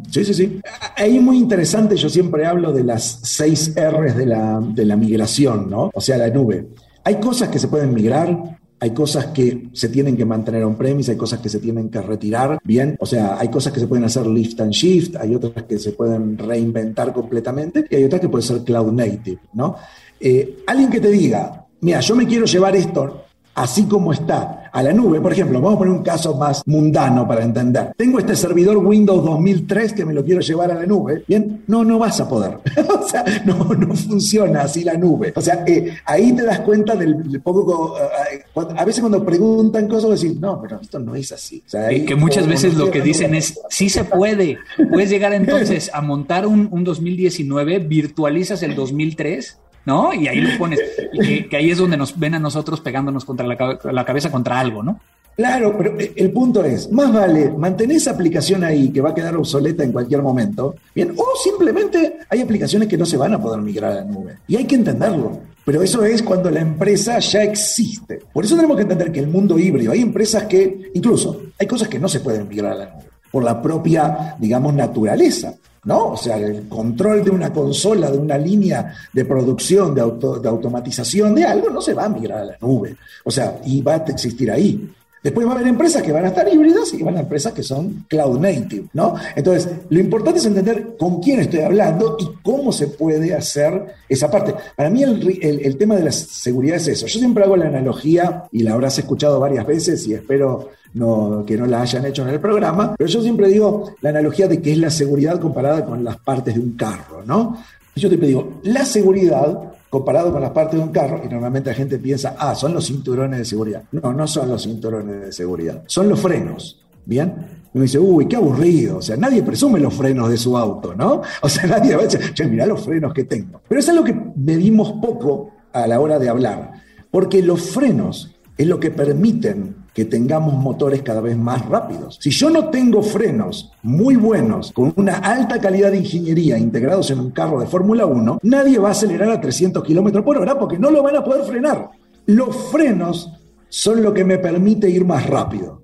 [0.09, 0.61] Sí, sí, sí.
[0.95, 5.69] Ahí muy interesante, yo siempre hablo de las seis R's de la, de la migración,
[5.69, 5.91] ¿no?
[5.93, 6.69] O sea, la nube.
[7.03, 11.17] Hay cosas que se pueden migrar, hay cosas que se tienen que mantener on-premise, hay
[11.17, 14.25] cosas que se tienen que retirar, bien, o sea, hay cosas que se pueden hacer
[14.27, 18.47] lift and shift, hay otras que se pueden reinventar completamente y hay otras que pueden
[18.47, 19.75] ser cloud native, ¿no?
[20.19, 23.25] Eh, alguien que te diga, mira, yo me quiero llevar esto
[23.59, 27.27] así como está a la nube, por ejemplo, vamos a poner un caso más mundano
[27.27, 27.91] para entender.
[27.97, 31.23] Tengo este servidor Windows 2003 que me lo quiero llevar a la nube.
[31.27, 32.59] Bien, no, no vas a poder.
[32.99, 35.33] o sea, no, no funciona así la nube.
[35.35, 37.97] O sea, eh, ahí te das cuenta del, poco.
[37.97, 38.43] Eh,
[38.77, 41.63] a veces cuando preguntan cosas, decir, no, pero esto no es así.
[42.05, 44.59] que muchas veces lo que dicen es, sí se puede.
[44.89, 50.13] Puedes llegar entonces a montar un, un 2019, virtualizas el 2003 ¿no?
[50.13, 50.79] Y ahí lo pones,
[51.13, 54.83] y que, ahí es donde nos ven a nosotros pegándonos contra la, cabeza contra algo,
[54.83, 54.99] ¿no?
[55.35, 59.13] Claro, pero eh, el punto es, más vale mantener esa aplicación ahí que va a
[59.13, 63.41] quedar obsoleta en cualquier momento, bien, o simplemente hay aplicaciones que no se van a
[63.41, 64.37] poder migrar a la nube.
[64.47, 65.39] Y hay que entenderlo.
[65.63, 68.21] Pero eso es cuando la empresa ya existe.
[68.33, 71.87] Por eso tenemos que entender que el mundo híbrido, hay empresas que, incluso, hay cosas
[71.87, 75.53] que no se pueden migrar a la nube por la propia, digamos, naturaleza.
[75.85, 76.09] ¿no?
[76.09, 81.33] O sea, el control de una consola, de una línea de producción, de, de automatización
[81.35, 82.97] de algo, no se va a migrar a la nube.
[83.23, 84.89] O sea, y va a existir ahí.
[85.21, 87.61] Después va a haber empresas que van a estar híbridas y van a empresas que
[87.61, 89.15] son cloud native, ¿no?
[89.35, 94.31] Entonces, lo importante es entender con quién estoy hablando y cómo se puede hacer esa
[94.31, 94.55] parte.
[94.77, 97.07] Para mí el, tema de la seguridad es eso.
[97.07, 101.65] Yo siempre hago la analogía, y la habrás escuchado varias veces y espero que no
[101.65, 104.77] la hayan hecho en el programa, pero yo siempre digo la analogía de que es
[104.77, 107.57] la seguridad comparada con las partes de un carro, ¿no?
[107.95, 111.75] Yo siempre digo, la seguridad comparado con las partes de un carro, y normalmente la
[111.75, 113.83] gente piensa, ah, son los cinturones de seguridad.
[113.91, 116.81] No, no son los cinturones de seguridad, son los frenos.
[117.05, 117.33] ¿Bien?
[117.73, 118.97] Y uno dice, uy, qué aburrido.
[118.97, 121.21] O sea, nadie presume los frenos de su auto, ¿no?
[121.41, 123.61] O sea, nadie va a decir, mirá los frenos que tengo.
[123.67, 126.73] Pero es algo que medimos poco a la hora de hablar,
[127.09, 132.17] porque los frenos es lo que permiten que tengamos motores cada vez más rápidos.
[132.21, 137.19] Si yo no tengo frenos muy buenos, con una alta calidad de ingeniería integrados en
[137.19, 140.79] un carro de Fórmula 1, nadie va a acelerar a 300 kilómetros por hora porque
[140.79, 141.89] no lo van a poder frenar.
[142.27, 143.29] Los frenos
[143.67, 145.83] son lo que me permite ir más rápido.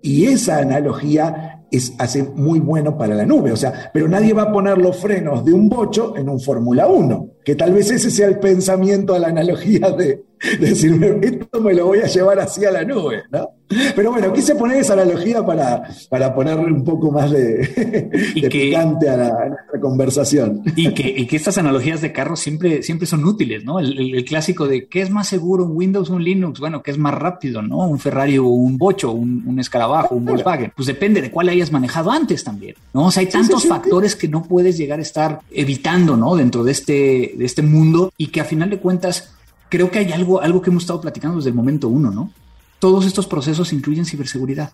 [0.00, 3.50] Y esa analogía es, hace muy bueno para la nube.
[3.50, 6.86] O sea, pero nadie va a poner los frenos de un bocho en un Fórmula
[6.86, 10.22] 1, que tal vez ese sea el pensamiento a la analogía de,
[10.60, 13.50] decirme, esto me lo voy a llevar así a la nube, ¿no?
[13.94, 18.10] Pero bueno, quise poner esa analogía para, para ponerle un poco más de,
[18.50, 20.62] picante a, la, nuestra conversación.
[20.74, 23.78] Y que, que, estas analogías de carros siempre, siempre son útiles, ¿no?
[23.78, 26.60] El, clásico de ¿qué es más seguro, un Windows o un Linux?
[26.60, 27.86] Bueno, ¿qué es más rápido, no?
[27.86, 30.72] Un Ferrari o un Bocho, un, un escarabajo, un Volkswagen.
[30.74, 33.06] Pues depende de cuál hayas manejado antes también, ¿no?
[33.06, 36.36] O sea, hay tantos factores que no puedes llegar a estar evitando, ¿no?
[36.36, 39.34] Dentro de este, de este mundo y que a final de cuentas
[39.68, 42.30] creo que hay algo, algo que hemos estado platicando desde el momento uno, ¿no?
[42.78, 44.72] Todos estos procesos incluyen ciberseguridad.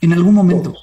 [0.00, 0.74] En algún momento.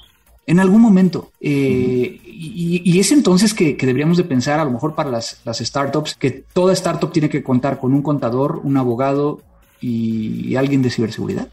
[0.45, 1.31] En algún momento.
[1.41, 6.15] Eh, y, es entonces que, deberíamos de pensar, a lo mejor para las, las, startups,
[6.15, 9.41] que toda startup tiene que contar con un contador, un abogado
[9.81, 11.47] y alguien de ciberseguridad.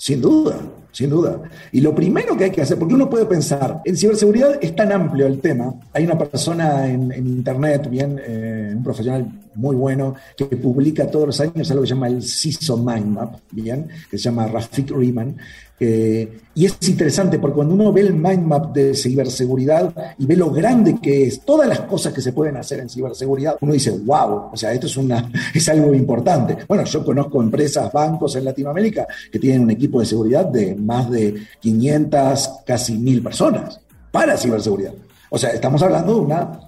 [0.00, 0.58] Sin duda,
[0.92, 1.40] sin duda.
[1.72, 4.92] Y lo primero que hay que hacer, porque uno puede pensar, en ciberseguridad es tan
[4.92, 10.44] amplio el tema, hay una persona en, Internet, bien, eh, un profesional muy bueno, que
[10.44, 14.24] publica todos los años algo que se llama el CISO Mind Map, bien, que se
[14.24, 15.36] llama Rafik Riemann,
[15.80, 20.50] y es interesante porque cuando uno ve el mind map de ciberseguridad y ve lo
[20.50, 24.50] grande que es, todas las cosas que se pueden hacer en ciberseguridad, uno dice, wow,
[24.52, 26.58] o sea, esto es, una, es algo importante.
[26.68, 31.10] Bueno, yo conozco empresas, bancos en Latinoamérica que tienen un equipo de seguridad de más
[31.10, 34.94] de 500, casi 1000 personas para ciberseguridad.
[35.32, 36.60] O sea, estamos hablando de una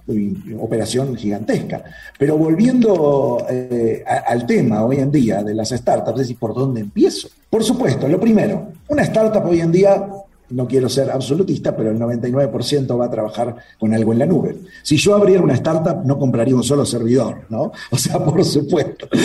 [0.59, 1.83] operación gigantesca.
[2.17, 6.79] Pero volviendo eh, al tema hoy en día de las startups, es decir, ¿por dónde
[6.79, 7.27] empiezo?
[7.49, 10.07] Por supuesto, lo primero, una startup hoy en día
[10.49, 14.55] no quiero ser absolutista, pero el 99% va a trabajar con algo en la nube.
[14.81, 17.71] Si yo abriera una startup, no compraría un solo servidor, ¿no?
[17.91, 19.07] O sea, por supuesto.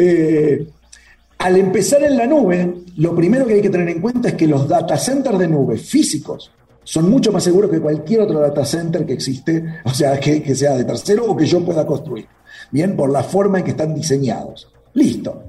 [0.00, 0.68] Eh,
[1.38, 4.48] al empezar en la nube, lo primero que hay que tener en cuenta es que
[4.48, 6.50] los data centers de nube físicos
[6.82, 10.76] son mucho más seguros que cualquier otro data center que existe, o sea, que, sea
[10.76, 12.26] de tercero o que yo pueda construir.
[12.72, 14.68] Bien, por la forma en que están diseñados.
[14.94, 15.42] Listo.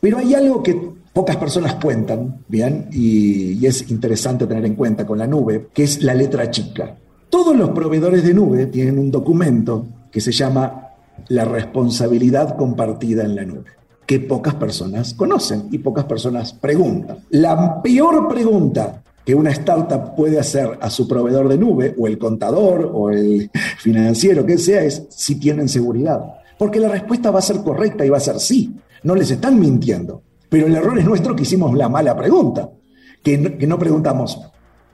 [0.00, 0.74] Pero hay algo que
[1.12, 6.02] pocas personas cuentan, bien, y, es interesante tener en cuenta con la nube, que es
[6.02, 6.96] la letra chica.
[7.28, 10.88] Todos los proveedores de nube tienen un documento que se llama
[11.28, 13.79] la responsabilidad compartida en la nube
[14.10, 17.18] que pocas personas conocen y pocas personas preguntan.
[17.30, 22.18] La peor pregunta que una startup puede hacer a su proveedor de nube, o el
[22.18, 26.18] contador, o el financiero, que sea, es si tienen seguridad.
[26.58, 28.74] Porque la respuesta va a ser correcta y va a ser sí.
[29.04, 30.22] No les están mintiendo.
[30.48, 32.68] Pero el error es nuestro que hicimos la mala pregunta,
[33.22, 34.40] que no, preguntamos,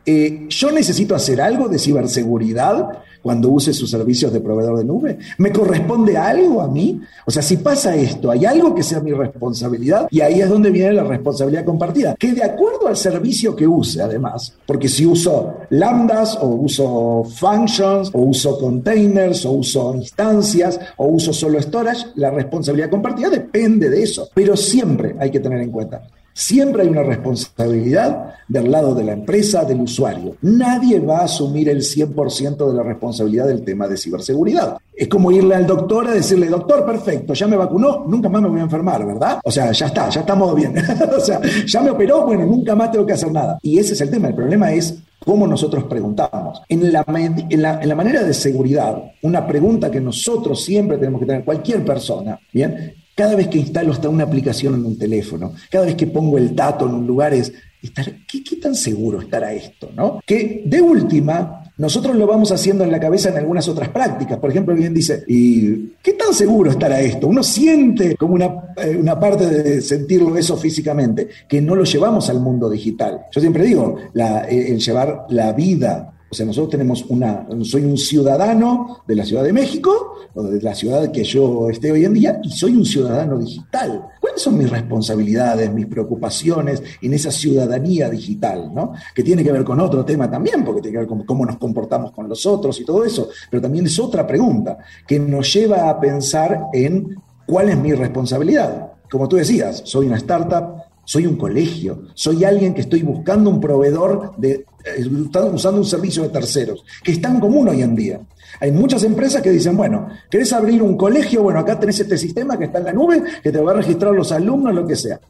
[0.04, 5.18] eh, ¿yo necesito hacer algo de ciberseguridad cuando use sus servicios de proveedor de nube?
[5.38, 7.00] ¿Me corresponde algo a mí?
[7.26, 10.70] O sea, si pasa esto, hay algo que sea mi responsabilidad y ahí es donde
[10.70, 15.54] viene la responsabilidad compartida, que de acuerdo al servicio que use, además, porque si uso
[15.70, 22.30] lambdas o uso functions o uso containers o uso instancias o uso solo storage, la
[22.30, 26.00] responsabilidad compartida depende de eso, pero siempre hay que tener en cuenta
[26.38, 30.36] Siempre hay una responsabilidad del lado de la empresa, del usuario.
[30.42, 34.76] Nadie va a asumir el 100% de la responsabilidad del tema de ciberseguridad.
[34.94, 38.50] Es como irle al doctor a decirle, doctor, perfecto, ya me vacunó, nunca más me
[38.50, 39.40] voy a enfermar, ¿verdad?
[39.44, 40.74] O sea, ya está, ya estamos bien.
[41.16, 43.58] o sea, ya me operó, bueno, nunca más tengo que hacer nada.
[43.62, 44.28] Y ese es el tema.
[44.28, 44.94] El problema es
[45.24, 46.60] cómo nosotros preguntamos.
[46.68, 51.18] En la, en, la, en la, manera de seguridad, una pregunta que nosotros siempre tenemos
[51.18, 53.05] que tener, cualquier persona, ¿bien?
[53.16, 56.54] Cada vez que instalo hasta una aplicación en un teléfono, cada vez que pongo el
[56.54, 57.50] dato en un lugar es,
[57.90, 59.90] ¿qué, tan seguro estará esto?
[59.96, 60.20] ¿no?
[60.26, 64.38] Que de última, nosotros lo vamos haciendo en la cabeza en algunas otras prácticas.
[64.38, 67.26] Por ejemplo, alguien dice, ¿y qué tan seguro estará esto?
[67.26, 72.28] Uno siente como una, eh, una, parte de sentirlo eso físicamente, que no lo llevamos
[72.28, 73.22] al mundo digital.
[73.32, 77.96] Yo siempre digo, eh, el llevar la vida o sea, nosotros tenemos una, soy un
[77.96, 82.14] ciudadano de la Ciudad de México, o de la ciudad que yo esté hoy en
[82.14, 84.06] día, y soy un ciudadano digital.
[84.20, 88.72] ¿Cuáles son mis responsabilidades, mis preocupaciones en esa ciudadanía digital?
[88.74, 88.92] ¿no?
[89.14, 91.58] Que tiene que ver con otro tema también, porque tiene que ver con cómo nos
[91.58, 95.88] comportamos con los otros y todo eso, pero también es otra pregunta que nos lleva
[95.88, 98.92] a pensar en cuál es mi responsabilidad.
[99.10, 100.75] Como tú decías, soy una startup,
[101.06, 105.06] soy un colegio, soy alguien que estoy buscando un proveedor de, eh,
[105.52, 108.20] usando un servicio de terceros, que es tan común hoy en día.
[108.60, 111.42] Hay muchas empresas que dicen, bueno, ¿querés abrir un colegio?
[111.42, 114.12] Bueno, acá tenés este sistema que está en la nube, que te va a registrar
[114.14, 115.20] los alumnos, lo que sea.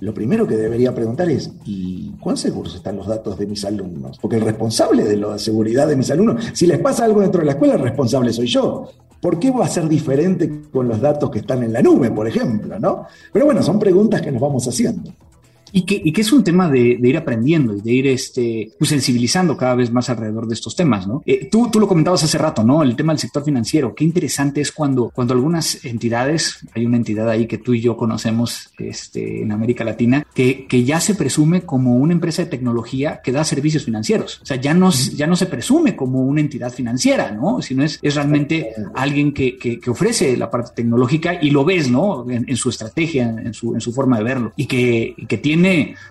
[0.00, 4.18] lo primero que debería preguntar es, ¿y cuán seguros están los datos de mis alumnos?
[4.20, 7.46] Porque el responsable de la seguridad de mis alumnos, si les pasa algo dentro de
[7.46, 8.88] la escuela, el responsable soy yo.
[9.24, 12.28] ¿Por qué va a ser diferente con los datos que están en la nube, por
[12.28, 12.78] ejemplo?
[12.78, 13.06] ¿no?
[13.32, 15.14] Pero bueno, son preguntas que nos vamos haciendo.
[15.76, 18.90] Y que, y que es un tema de, ir aprendiendo y de ir este, pues
[18.90, 21.24] sensibilizando cada vez más alrededor de estos temas, ¿no?
[21.26, 22.84] Eh, tú, tú lo comentabas hace rato, ¿no?
[22.84, 23.92] El tema del sector financiero.
[23.92, 27.96] Qué interesante es cuando, cuando algunas entidades, hay una entidad ahí que tú y yo
[27.96, 33.20] conocemos este, en América Latina, que, que ya se presume como una empresa de tecnología
[33.24, 34.38] que da servicios financieros.
[34.42, 37.60] O sea, ya no, ya no se presume como una entidad financiera, ¿no?
[37.62, 41.90] Sino es, es realmente alguien que, que, que ofrece la parte tecnológica y lo ves,
[41.90, 42.30] ¿no?
[42.30, 45.63] En, su estrategia, en su, en su forma de verlo y que, que tiene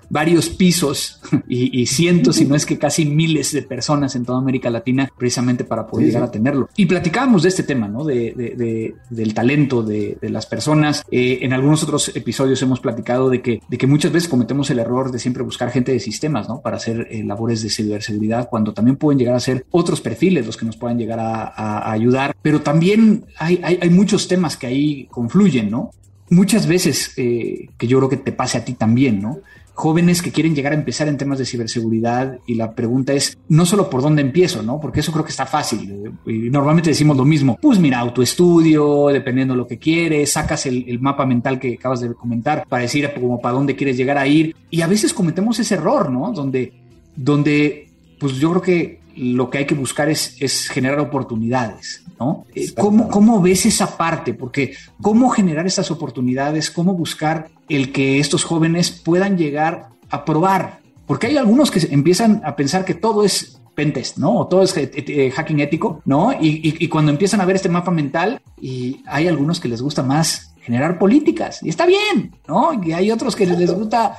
[0.09, 4.69] varios pisos y, cientos, si no es que casi miles de personas en toda América
[4.69, 6.69] Latina precisamente para poder llegar a tenerlo.
[6.75, 8.03] Y platicábamos de este tema, ¿no?
[8.03, 11.03] De, del talento de, las personas.
[11.11, 14.79] Eh, en algunos otros episodios hemos platicado de que, de que muchas veces cometemos el
[14.79, 16.61] error de siempre buscar gente de sistemas, ¿no?
[16.61, 20.57] Para hacer eh, labores de ciberseguridad, cuando también pueden llegar a ser otros perfiles los
[20.57, 22.35] que nos puedan llegar a, ayudar.
[22.41, 25.91] Pero también hay, hay, hay muchos temas que ahí confluyen, ¿no?
[26.29, 29.39] Muchas veces, eh, que yo creo que te pase a ti también, ¿no?
[29.75, 33.65] Jóvenes que quieren llegar a empezar en temas de ciberseguridad y la pregunta es no
[33.65, 34.79] solo por dónde empiezo, ¿no?
[34.79, 36.11] Porque eso creo que está fácil.
[36.27, 37.57] Eh, normalmente decimos lo mismo.
[37.59, 42.13] Pues mira, autoestudio, dependiendo de lo que quieres, sacas el, mapa mental que acabas de
[42.13, 44.55] comentar para decir como para dónde quieres llegar a ir.
[44.69, 46.31] Y a veces cometemos ese error, ¿no?
[46.33, 46.73] Donde,
[47.15, 52.02] donde pues yo creo que lo que hay que buscar es, es generar oportunidades.
[52.23, 52.45] ¿No?
[52.55, 54.33] Eh, ¿Cómo, ¿Cómo, ves esa parte?
[54.33, 60.79] Porque cómo generar esas oportunidades, cómo buscar el que estos jóvenes puedan llegar a probar.
[61.05, 64.37] Porque hay algunos que empiezan a pensar que todo es pentest, ¿no?
[64.37, 66.31] O todo es eh, eh, hacking ético, ¿no?
[66.39, 70.53] Y, cuando empiezan a ver este mapa mental, y hay algunos que les gusta más
[70.61, 72.81] generar políticas, y está bien, ¿no?
[72.81, 74.17] Y hay otros que les gusta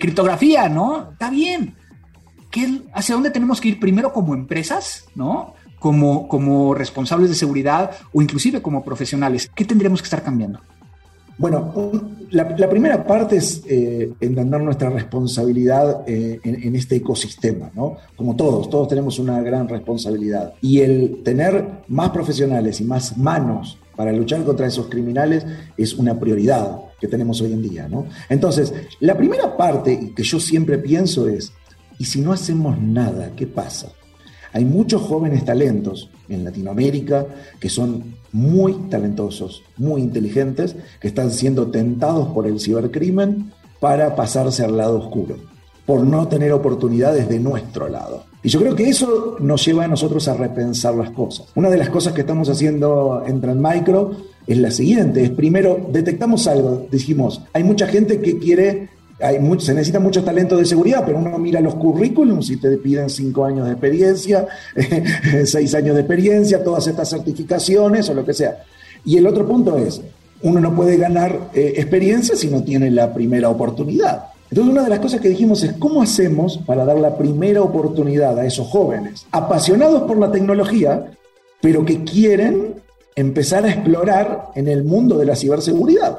[0.00, 1.12] criptografía, ¿no?
[1.12, 1.74] Está bien.
[2.50, 5.54] ¿Qué, ¿Hacia dónde tenemos que ir primero como empresas, ¿no?
[5.84, 9.50] Como, como responsables de seguridad o inclusive como profesionales?
[9.54, 10.60] ¿Qué tendríamos que estar cambiando?
[11.36, 11.74] Bueno,
[12.30, 17.98] la, primera parte es eh, entender nuestra responsabilidad eh, en, este ecosistema, ¿no?
[18.16, 20.54] Como todos, todos tenemos una gran responsabilidad.
[20.62, 25.44] Y el tener más profesionales y más manos para luchar contra esos criminales
[25.76, 28.06] es una prioridad que tenemos hoy en día, ¿no?
[28.30, 31.52] Entonces, la primera parte que yo siempre pienso es,
[31.98, 33.92] ¿y si no hacemos nada, qué pasa?
[34.54, 37.26] Hay muchos jóvenes talentos en Latinoamérica
[37.58, 44.64] que son muy talentosos, muy inteligentes, que están siendo tentados por el cibercrimen para pasarse
[44.64, 45.36] al lado oscuro,
[45.84, 48.26] por no tener oportunidades de nuestro lado.
[48.44, 51.48] Y yo creo que eso nos lleva a nosotros a repensar las cosas.
[51.56, 54.12] Una de las cosas que estamos haciendo en Transmicro
[54.46, 58.88] es la siguiente, es primero detectamos algo, dijimos, hay mucha gente que quiere
[59.58, 63.44] se necesita mucho talento de seguridad, pero uno mira los currículums y te piden cinco
[63.44, 64.46] años de experiencia,
[65.44, 68.64] seis años de experiencia, todas estas certificaciones o lo que sea.
[69.04, 70.00] Y el otro punto es,
[70.42, 74.26] uno no puede ganar eh, experiencia si no tiene la primera oportunidad.
[74.50, 78.38] Entonces una de las cosas que dijimos es cómo hacemos para dar la primera oportunidad
[78.38, 81.12] a esos jóvenes, apasionados por la tecnología,
[81.60, 82.74] pero que quieren
[83.16, 86.18] empezar a explorar en el mundo de la ciberseguridad.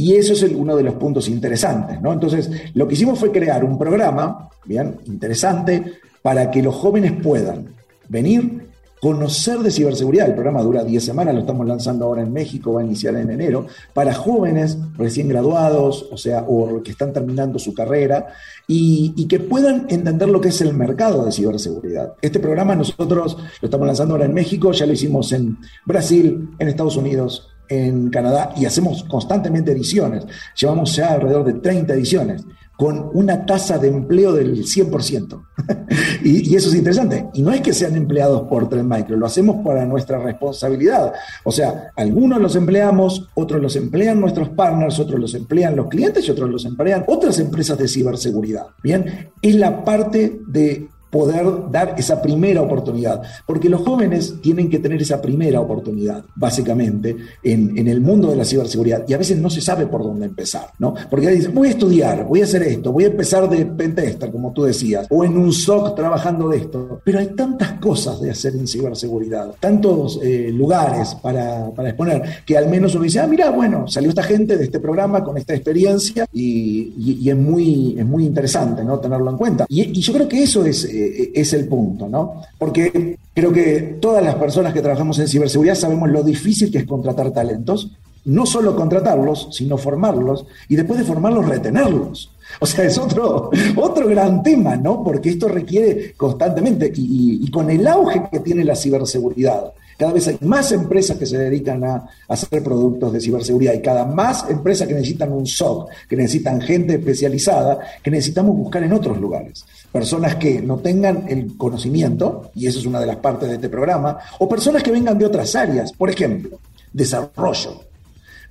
[0.00, 2.10] Y eso es uno de los puntos interesantes, ¿no?
[2.10, 5.84] Entonces, lo que hicimos fue crear un programa, bien, interesante,
[6.22, 7.74] para que los jóvenes puedan
[8.08, 10.28] venir, conocer de ciberseguridad.
[10.28, 13.30] El programa dura 10 semanas, lo estamos lanzando ahora en México, va a iniciar en
[13.30, 18.28] enero, para jóvenes recién graduados, o sea, o que están terminando su carrera,
[18.66, 22.14] y, y, que puedan entender lo que es el mercado de ciberseguridad.
[22.22, 26.68] Este programa nosotros lo estamos lanzando ahora en México, ya lo hicimos en Brasil, en
[26.68, 30.26] Estados Unidos, en Canadá y hacemos constantemente ediciones.
[30.60, 32.44] Llevamos ya alrededor de 30 ediciones
[32.76, 35.42] con una tasa de empleo del 100%.
[36.24, 37.28] y, y, eso es interesante.
[37.34, 41.12] Y no es que sean empleados por Trend Micro, lo hacemos para nuestra responsabilidad.
[41.44, 46.26] O sea, algunos los empleamos, otros los emplean nuestros partners, otros los emplean los clientes
[46.26, 48.68] y otros los emplean otras empresas de ciberseguridad.
[48.82, 54.78] Bien, es la parte de poder dar esa primera oportunidad, porque los jóvenes tienen que
[54.78, 59.38] tener esa primera oportunidad, básicamente, en, en, el mundo de la ciberseguridad, y a veces
[59.38, 60.94] no se sabe por dónde empezar, ¿no?
[61.10, 64.52] Porque dicen, voy a estudiar, voy a hacer esto, voy a empezar de pentester, como
[64.52, 68.54] tú decías, o en un SOC trabajando de esto, pero hay tantas cosas de hacer
[68.54, 73.50] en ciberseguridad, tantos eh, lugares para, para, exponer, que al menos uno dice, ah, mira,
[73.50, 78.06] bueno, salió esta gente de este programa con esta experiencia, y, y, es, muy, es
[78.06, 79.00] muy interesante, ¿no?
[79.00, 79.66] Tenerlo en cuenta.
[79.68, 82.42] Y, y yo creo que eso es eh, es el punto, ¿no?
[82.58, 86.86] Porque creo que todas las personas que trabajamos en ciberseguridad sabemos lo difícil que es
[86.86, 87.90] contratar talentos
[88.24, 92.30] no solo contratarlos, sino formarlos y después de formarlos retenerlos.
[92.58, 95.02] O sea, es otro, otro gran tema, ¿no?
[95.04, 100.38] Porque esto requiere constantemente, y, con el auge que tiene la ciberseguridad, cada vez hay
[100.40, 104.94] más empresas que se dedican a, hacer productos de ciberseguridad y cada más empresas que
[104.94, 109.64] necesitan un SOC, que necesitan gente especializada, que necesitamos buscar en otros lugares.
[109.92, 113.68] Personas que no tengan el conocimiento, y eso es una de las partes de este
[113.68, 116.58] programa, o personas que vengan de otras áreas, por ejemplo,
[116.92, 117.89] desarrollo.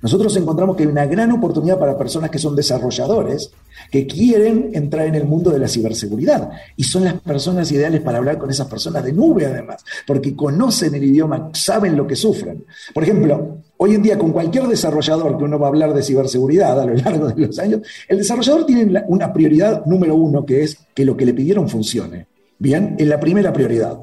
[0.02, 3.50] Nosotros encontramos que hay una gran oportunidad para personas que son desarrolladores,
[3.90, 6.50] que quieren entrar en el mundo de la ciberseguridad.
[6.76, 10.94] Y son las personas ideales para hablar con esas personas de nube, además, porque conocen
[10.94, 12.64] el idioma, saben lo que sufren.
[12.94, 16.80] Por ejemplo, hoy en día con cualquier desarrollador que uno va a hablar de ciberseguridad
[16.80, 20.78] a lo largo de los años, el desarrollador tiene una prioridad número uno, que es
[20.94, 22.26] que lo que le pidieron funcione.
[22.58, 23.98] Bien, es la primera prioridad.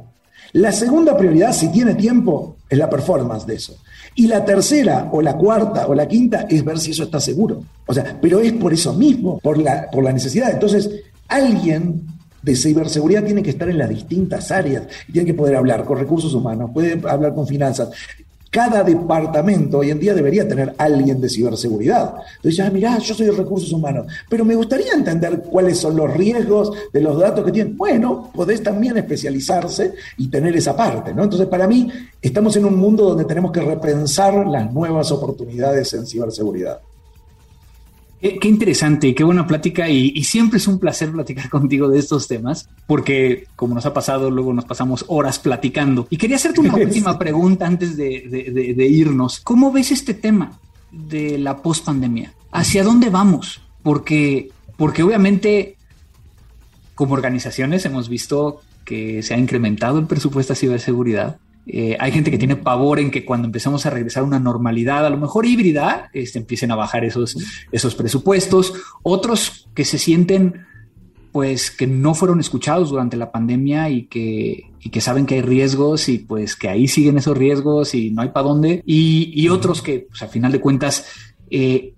[0.58, 3.78] La segunda prioridad, si tiene tiempo, es la performance de eso.
[4.16, 7.64] Y la tercera, o la cuarta, o la quinta, es ver si eso está seguro.
[7.86, 10.49] O sea, pero es por eso mismo, por la, por la necesidad.
[10.49, 10.89] Entonces,
[11.28, 12.08] alguien
[12.41, 16.34] de ciberseguridad tiene que estar en las distintas áreas, tiene que poder hablar con recursos
[16.34, 17.89] humanos, puede hablar con finanzas,
[18.50, 22.16] cada departamento hoy en día debería tener alguien de ciberseguridad.
[22.38, 26.14] Entonces, ah, mirá, yo soy de recursos humanos, pero me gustaría entender cuáles son los
[26.16, 27.78] riesgos de los datos que tienen.
[27.78, 31.24] Bueno, podés también especializarse y tener esa parte, ¿no?
[31.24, 31.91] Entonces, para mí,
[32.22, 36.80] estamos en un mundo donde tenemos que repensar las nuevas oportunidades en ciberseguridad.
[38.20, 42.68] Qué, interesante, qué buena plática y, siempre es un placer platicar contigo de estos temas
[42.88, 46.07] porque como nos ha pasado, luego nos pasamos horas platicando.
[46.09, 49.39] Y quería hacerte una última pregunta antes de, irnos.
[49.41, 50.59] ¿Cómo ves este tema
[50.91, 52.34] de la post-pandemia?
[52.51, 53.61] ¿Hacia dónde vamos?
[53.84, 55.78] Porque, porque obviamente
[56.95, 61.38] como organizaciones hemos visto que se ha incrementado el presupuesto de ciberseguridad,
[61.68, 65.05] eh, hay gente que tiene pavor en que cuando empecemos a regresar a una normalidad,
[65.05, 67.38] a lo mejor híbrida, este, empiecen a bajar esos,
[67.72, 68.74] esos presupuestos.
[69.03, 70.65] Otros que se sienten
[71.32, 75.41] pues que no fueron escuchados durante la pandemia y que, y que saben que hay
[75.41, 78.82] riesgos y pues que ahí siguen esos riesgos y no hay para dónde.
[78.86, 81.05] Y, otros que, pues, al final de cuentas,
[81.51, 81.93] eh,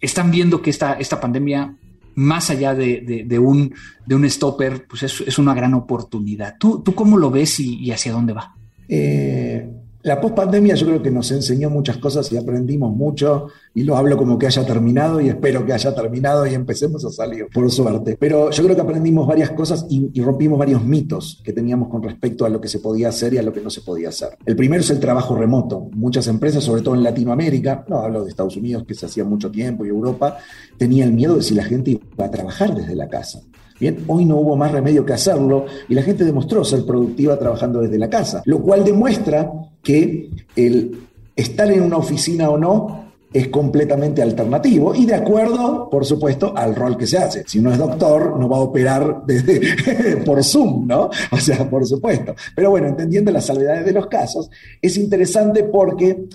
[0.00, 1.76] están viendo que esta, esta pandemia
[2.14, 3.74] más allá de, un,
[4.06, 6.56] de un stopper, pues es, una gran oportunidad.
[6.58, 8.54] ¿Tú, ¿Tú cómo lo ves y, hacia dónde va?
[8.88, 9.68] Eh,
[10.02, 14.16] la pospandemia yo creo que nos enseñó muchas cosas y aprendimos mucho y lo hablo
[14.16, 18.16] como que haya terminado y espero que haya terminado y empecemos a salir, por suerte.
[18.18, 22.44] Pero yo creo que aprendimos varias cosas y, rompimos varios mitos que teníamos con respecto
[22.44, 24.30] a lo que se podía hacer y a lo que no se podía hacer.
[24.44, 25.88] El primero es el trabajo remoto.
[25.92, 29.50] Muchas empresas, sobre todo en Latinoamérica, no hablo de Estados Unidos que se hacía mucho
[29.50, 30.38] tiempo y Europa,
[30.78, 33.40] tenían miedo de si la gente iba a trabajar desde la casa.
[33.82, 37.80] Bien, hoy no hubo más remedio que hacerlo y la gente demostró ser productiva trabajando
[37.80, 39.50] desde la casa, lo cual demuestra
[39.82, 41.00] que el
[41.34, 46.76] estar en una oficina o no es completamente alternativo y de acuerdo, por supuesto, al
[46.76, 47.42] rol que se hace.
[47.44, 51.10] Si uno es doctor, no va a operar desde, por Zoom, ¿no?
[51.32, 52.36] O sea, por supuesto.
[52.54, 54.48] Pero bueno, entendiendo las salvedades de los casos,
[54.80, 56.28] es interesante porque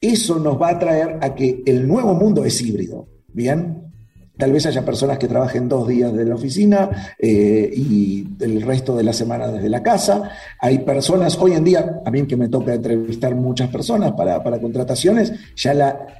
[0.00, 3.08] eso nos va a traer a que el nuevo mundo es híbrido.
[3.32, 3.91] Bien,
[4.36, 8.96] Tal vez haya personas que trabajen dos días de la oficina eh, y el resto
[8.96, 10.30] de la semana desde la casa.
[10.58, 15.32] Hay personas, hoy en día, a mí que me toca entrevistar muchas personas para, contrataciones,
[15.54, 15.72] ya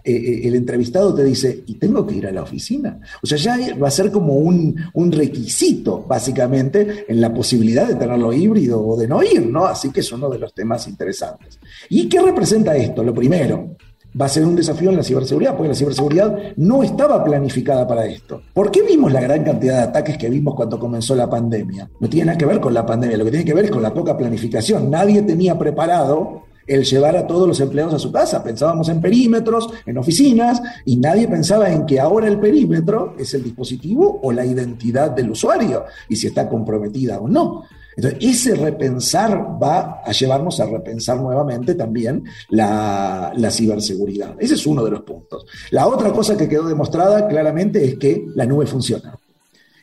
[0.05, 3.01] eh, eh, el entrevistado te dice, ¿y tengo que ir a la oficina?
[3.23, 7.95] O sea, ya va a ser como un, un requisito, básicamente, en la posibilidad de
[7.95, 9.65] tenerlo híbrido o de no ir, ¿no?
[9.65, 11.59] Así que es uno de los temas interesantes.
[11.89, 13.03] ¿Y qué representa esto?
[13.03, 13.77] Lo primero,
[14.21, 18.07] va a ser un desafío en la ciberseguridad, porque la ciberseguridad no estaba planificada para
[18.07, 18.43] esto.
[18.53, 21.89] ¿Por qué vimos la gran cantidad de ataques que vimos cuando comenzó la pandemia?
[22.01, 23.83] No tiene nada que ver con la pandemia, lo que tiene que ver es con
[23.83, 24.91] la poca planificación.
[24.91, 28.43] Nadie tenía preparado el llevar a todos los empleados a su casa.
[28.43, 33.43] Pensábamos en perímetros, en oficinas, y nadie pensaba en que ahora el perímetro es el
[33.43, 37.65] dispositivo o la identidad del usuario, y si está comprometida o no.
[37.97, 44.35] Entonces, ese repensar va a llevarnos a repensar nuevamente también la, ciberseguridad.
[44.39, 45.47] Ese es uno de los puntos.
[45.71, 49.17] La otra cosa que quedó demostrada claramente es que la nube funciona.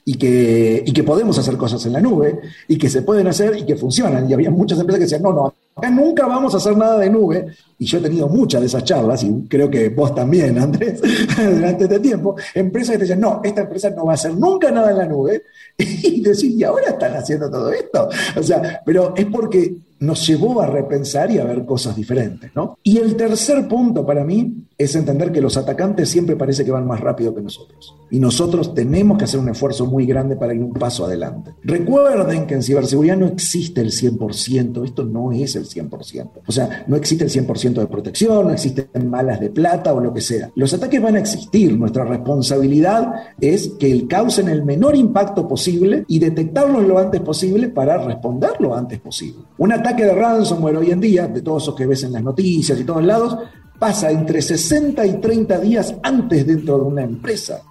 [0.05, 3.55] Y que, y que podemos hacer cosas en la nube, y que se pueden hacer
[3.57, 4.27] y que funcionan.
[4.27, 7.11] Y había muchas empresas que decían, no, no, acá nunca vamos a hacer nada de
[7.11, 7.45] nube.
[7.79, 11.01] Y yo he tenido muchas de esas charlas, y creo que vos también, Andrés,
[11.37, 14.69] durante este tiempo, empresas que te decían, no, esta empresa no va a hacer nunca
[14.69, 15.43] nada en la nube,
[15.77, 18.09] y decir, y ahora están haciendo todo esto.
[18.35, 22.77] O sea, pero es porque nos llevó a repensar y a ver cosas diferentes, ¿no?
[22.83, 26.87] Y el tercer punto para mí es entender que los atacantes siempre parece que van
[26.87, 27.95] más rápido que nosotros.
[28.09, 31.51] Y nosotros tenemos que hacer un esfuerzo muy grande para ir un paso adelante.
[31.63, 36.29] Recuerden que en ciberseguridad no existe el 100%, esto no es el 100%.
[36.47, 40.13] O sea, no existe el 100% de protección, no existen malas de plata o lo
[40.13, 40.51] que sea.
[40.55, 46.19] Los ataques van a existir, nuestra responsabilidad es que causen el menor impacto posible y
[46.19, 49.43] detectarlos lo antes posible para responder lo antes posible.
[49.57, 52.79] Un ataque de ransomware hoy en día, de todos esos que ves en las noticias
[52.79, 53.37] y todos lados,
[53.77, 57.61] pasa entre 60 y 30 días antes dentro de una empresa.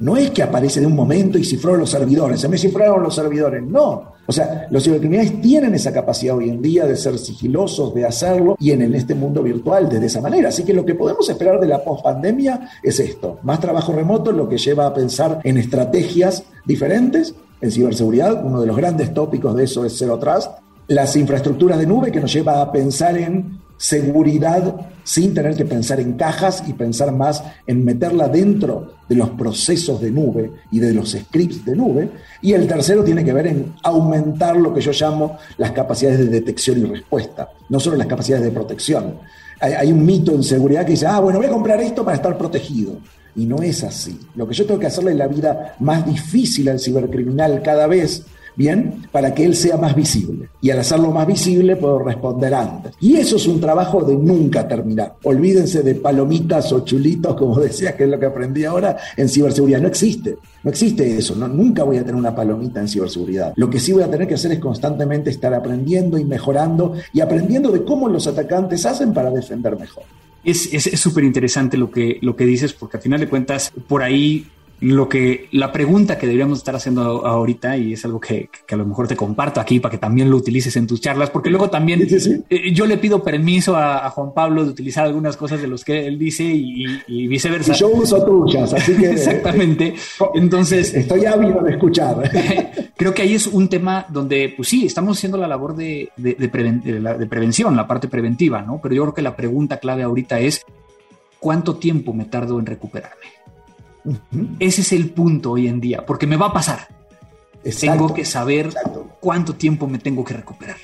[0.00, 3.14] No es que aparece de un momento y cifró los servidores, se me cifraron los
[3.14, 4.13] servidores, no.
[4.26, 8.56] O sea, los cibercriminales tienen esa capacidad hoy en día de ser sigilosos, de hacerlo
[8.58, 10.48] y en, este mundo virtual de esa manera.
[10.48, 14.48] Así que lo que podemos esperar de la pospandemia es esto, más trabajo remoto, lo
[14.48, 18.44] que lleva a pensar en estrategias diferentes en ciberseguridad.
[18.44, 20.52] Uno de los grandes tópicos de eso es Zero Trust.
[20.88, 26.00] Las infraestructuras de nube que nos lleva a pensar en seguridad sin tener que pensar
[26.00, 30.92] en cajas y pensar más en meterla dentro de los procesos de nube y de
[30.92, 32.10] los scripts de nube.
[32.42, 36.26] Y el tercero tiene que ver en aumentar lo que yo llamo las capacidades de
[36.26, 39.18] detección y respuesta, no solo las capacidades de protección.
[39.60, 42.36] Hay, un mito en seguridad que dice, ah, bueno, voy a comprar esto para estar
[42.36, 42.98] protegido.
[43.36, 44.18] Y no es así.
[44.34, 48.24] Lo que yo tengo que hacerle la vida más difícil al cibercriminal cada vez
[48.56, 49.06] ¿bien?
[49.10, 50.48] Para que él sea más visible.
[50.60, 52.92] Y al hacerlo más visible puedo responder antes.
[53.00, 55.16] Y eso es un trabajo de nunca terminar.
[55.24, 59.80] Olvídense de palomitas o chulitos, como decía, que es lo que aprendí ahora en ciberseguridad.
[59.80, 60.36] No existe.
[60.62, 61.34] No existe eso.
[61.36, 63.52] No, nunca voy a tener una palomita en ciberseguridad.
[63.56, 67.20] Lo que sí voy a tener que hacer es constantemente estar aprendiendo y mejorando y
[67.20, 70.04] aprendiendo de cómo los atacantes hacen para defender mejor.
[70.44, 70.68] Es
[71.00, 74.46] súper interesante lo que, lo que dices, porque al final de cuentas, por ahí
[74.80, 78.84] lo que la pregunta que deberíamos estar haciendo ahorita y es algo que, a lo
[78.84, 82.06] mejor te comparto aquí para que también lo utilices en tus charlas, porque luego también
[82.50, 86.06] eh, yo le pido permiso a, Juan Pablo de utilizar algunas cosas de los que
[86.06, 87.72] él dice y, viceversa.
[87.72, 89.94] yo uso tuyas, así que exactamente.
[90.34, 92.30] Entonces estoy ávido de escuchar.
[92.96, 96.34] creo que ahí es un tema donde, pues sí, estamos haciendo la labor de, de,
[96.34, 98.80] de prevención, la parte preventiva, ¿no?
[98.82, 100.64] Pero yo creo que la pregunta clave ahorita es
[101.44, 103.33] ¿cuánto tiempo me tardo en recuperarme?
[104.58, 106.88] Ese es el punto hoy en día, porque me va a pasar.
[107.80, 108.70] tengo que saber
[109.20, 110.76] cuánto tiempo me tengo que recuperar.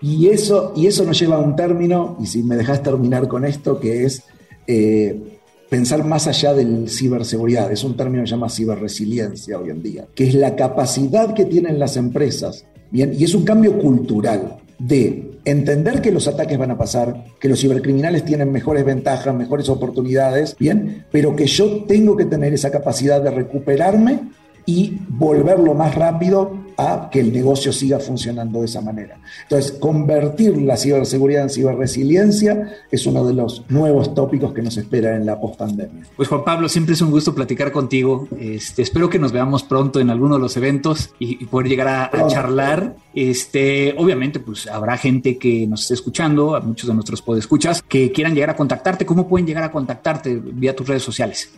[0.00, 3.44] Y eso, y eso nos lleva a un término, y si me dejas terminar con
[3.44, 4.22] esto, que es
[4.66, 7.72] eh, pensar más allá del ciberseguridad.
[7.72, 11.44] Es un término que se llama ciberresiliencia hoy en día, que es la capacidad que
[11.44, 16.72] tienen las empresas, bien, y es un cambio cultural de entender que los ataques van
[16.72, 22.16] a pasar, que los cibercriminales tienen mejores ventajas, mejores oportunidades, bien, pero que yo tengo
[22.16, 24.24] que tener esa capacidad de recuperarme
[24.66, 29.18] y volverlo más rápido a que el negocio siga funcionando de esa manera.
[29.42, 35.16] Entonces, convertir la ciberseguridad en ciberresiliencia es uno de los nuevos tópicos que nos espera
[35.16, 36.04] en la post-pandemia.
[36.16, 38.28] Pues Juan Pablo, siempre es un gusto platicar contigo.
[38.38, 42.26] Este, espero que nos veamos pronto en alguno de los eventos y, poder llegar a,
[42.26, 42.96] charlar.
[43.14, 48.12] Este, obviamente, pues habrá gente que nos esté escuchando, a muchos de nuestros podescuchas, que
[48.12, 49.06] quieran llegar a contactarte.
[49.06, 51.50] ¿Cómo pueden llegar a contactarte vía tus redes sociales?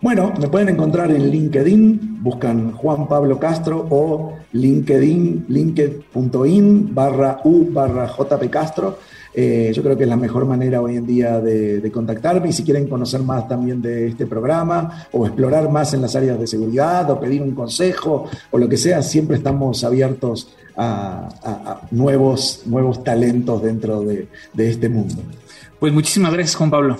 [0.00, 7.68] Bueno, me pueden encontrar en LinkedIn, buscan Juan Pablo Castro o LinkedIn, linkedin.in barra U
[7.72, 8.98] barra JP Castro.
[9.34, 12.62] Eh, yo creo que es la mejor manera hoy en día de, contactarme y si
[12.62, 17.10] quieren conocer más también de este programa o explorar más en las áreas de seguridad
[17.10, 23.62] o pedir un consejo o lo que sea, siempre estamos abiertos a, nuevos, nuevos talentos
[23.62, 25.16] dentro de, de este mundo.
[25.80, 26.96] Pues muchísimas gracias Juan Pablo.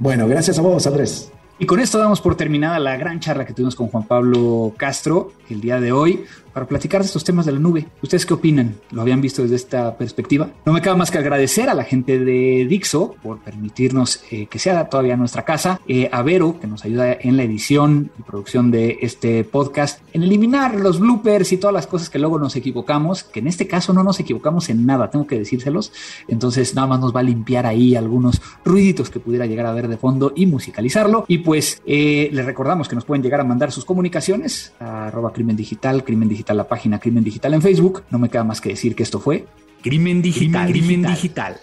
[0.00, 1.30] Bueno, gracias a vos Andrés.
[1.58, 5.32] Y con esto damos por terminada la gran charla que tuvimos con Juan Pablo Castro
[5.48, 6.24] el día de hoy
[6.54, 7.88] para platicar de estos temas de la nube.
[8.00, 8.76] ¿Ustedes qué opinan?
[8.92, 10.50] ¿Lo habían visto desde esta perspectiva?
[10.64, 14.60] No me queda más que agradecer a la gente de Dixo por permitirnos eh, que
[14.60, 18.70] sea todavía nuestra casa, eh, a Vero, que nos ayuda en la edición y producción
[18.70, 23.24] de este podcast, en eliminar los bloopers y todas las cosas que luego nos equivocamos,
[23.24, 25.92] que en este caso no nos equivocamos en nada, tengo que decírselos.
[26.28, 29.88] Entonces nada más nos va a limpiar ahí algunos ruiditos que pudiera llegar a ver
[29.88, 31.24] de fondo y musicalizarlo.
[31.26, 35.32] Y pues eh, les recordamos que nos pueden llegar a mandar sus comunicaciones a arroba
[35.32, 38.02] crimen digital, crimen digital la página Crimen Digital en Facebook.
[38.10, 39.46] No me queda más que decir que esto fue
[39.82, 40.68] Crimen Digital.
[40.70, 41.60] Crimen Digital.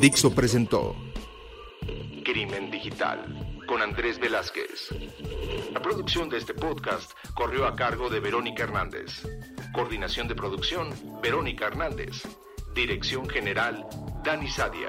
[0.00, 0.96] Dixo presentó
[2.24, 4.90] Crimen Digital con Andrés Velázquez.
[5.72, 9.22] La producción de este podcast corrió a cargo de Verónica Hernández.
[9.72, 10.90] Coordinación de producción,
[11.22, 12.22] Verónica Hernández.
[12.74, 13.86] Dirección General,
[14.24, 14.88] Dani Sadia.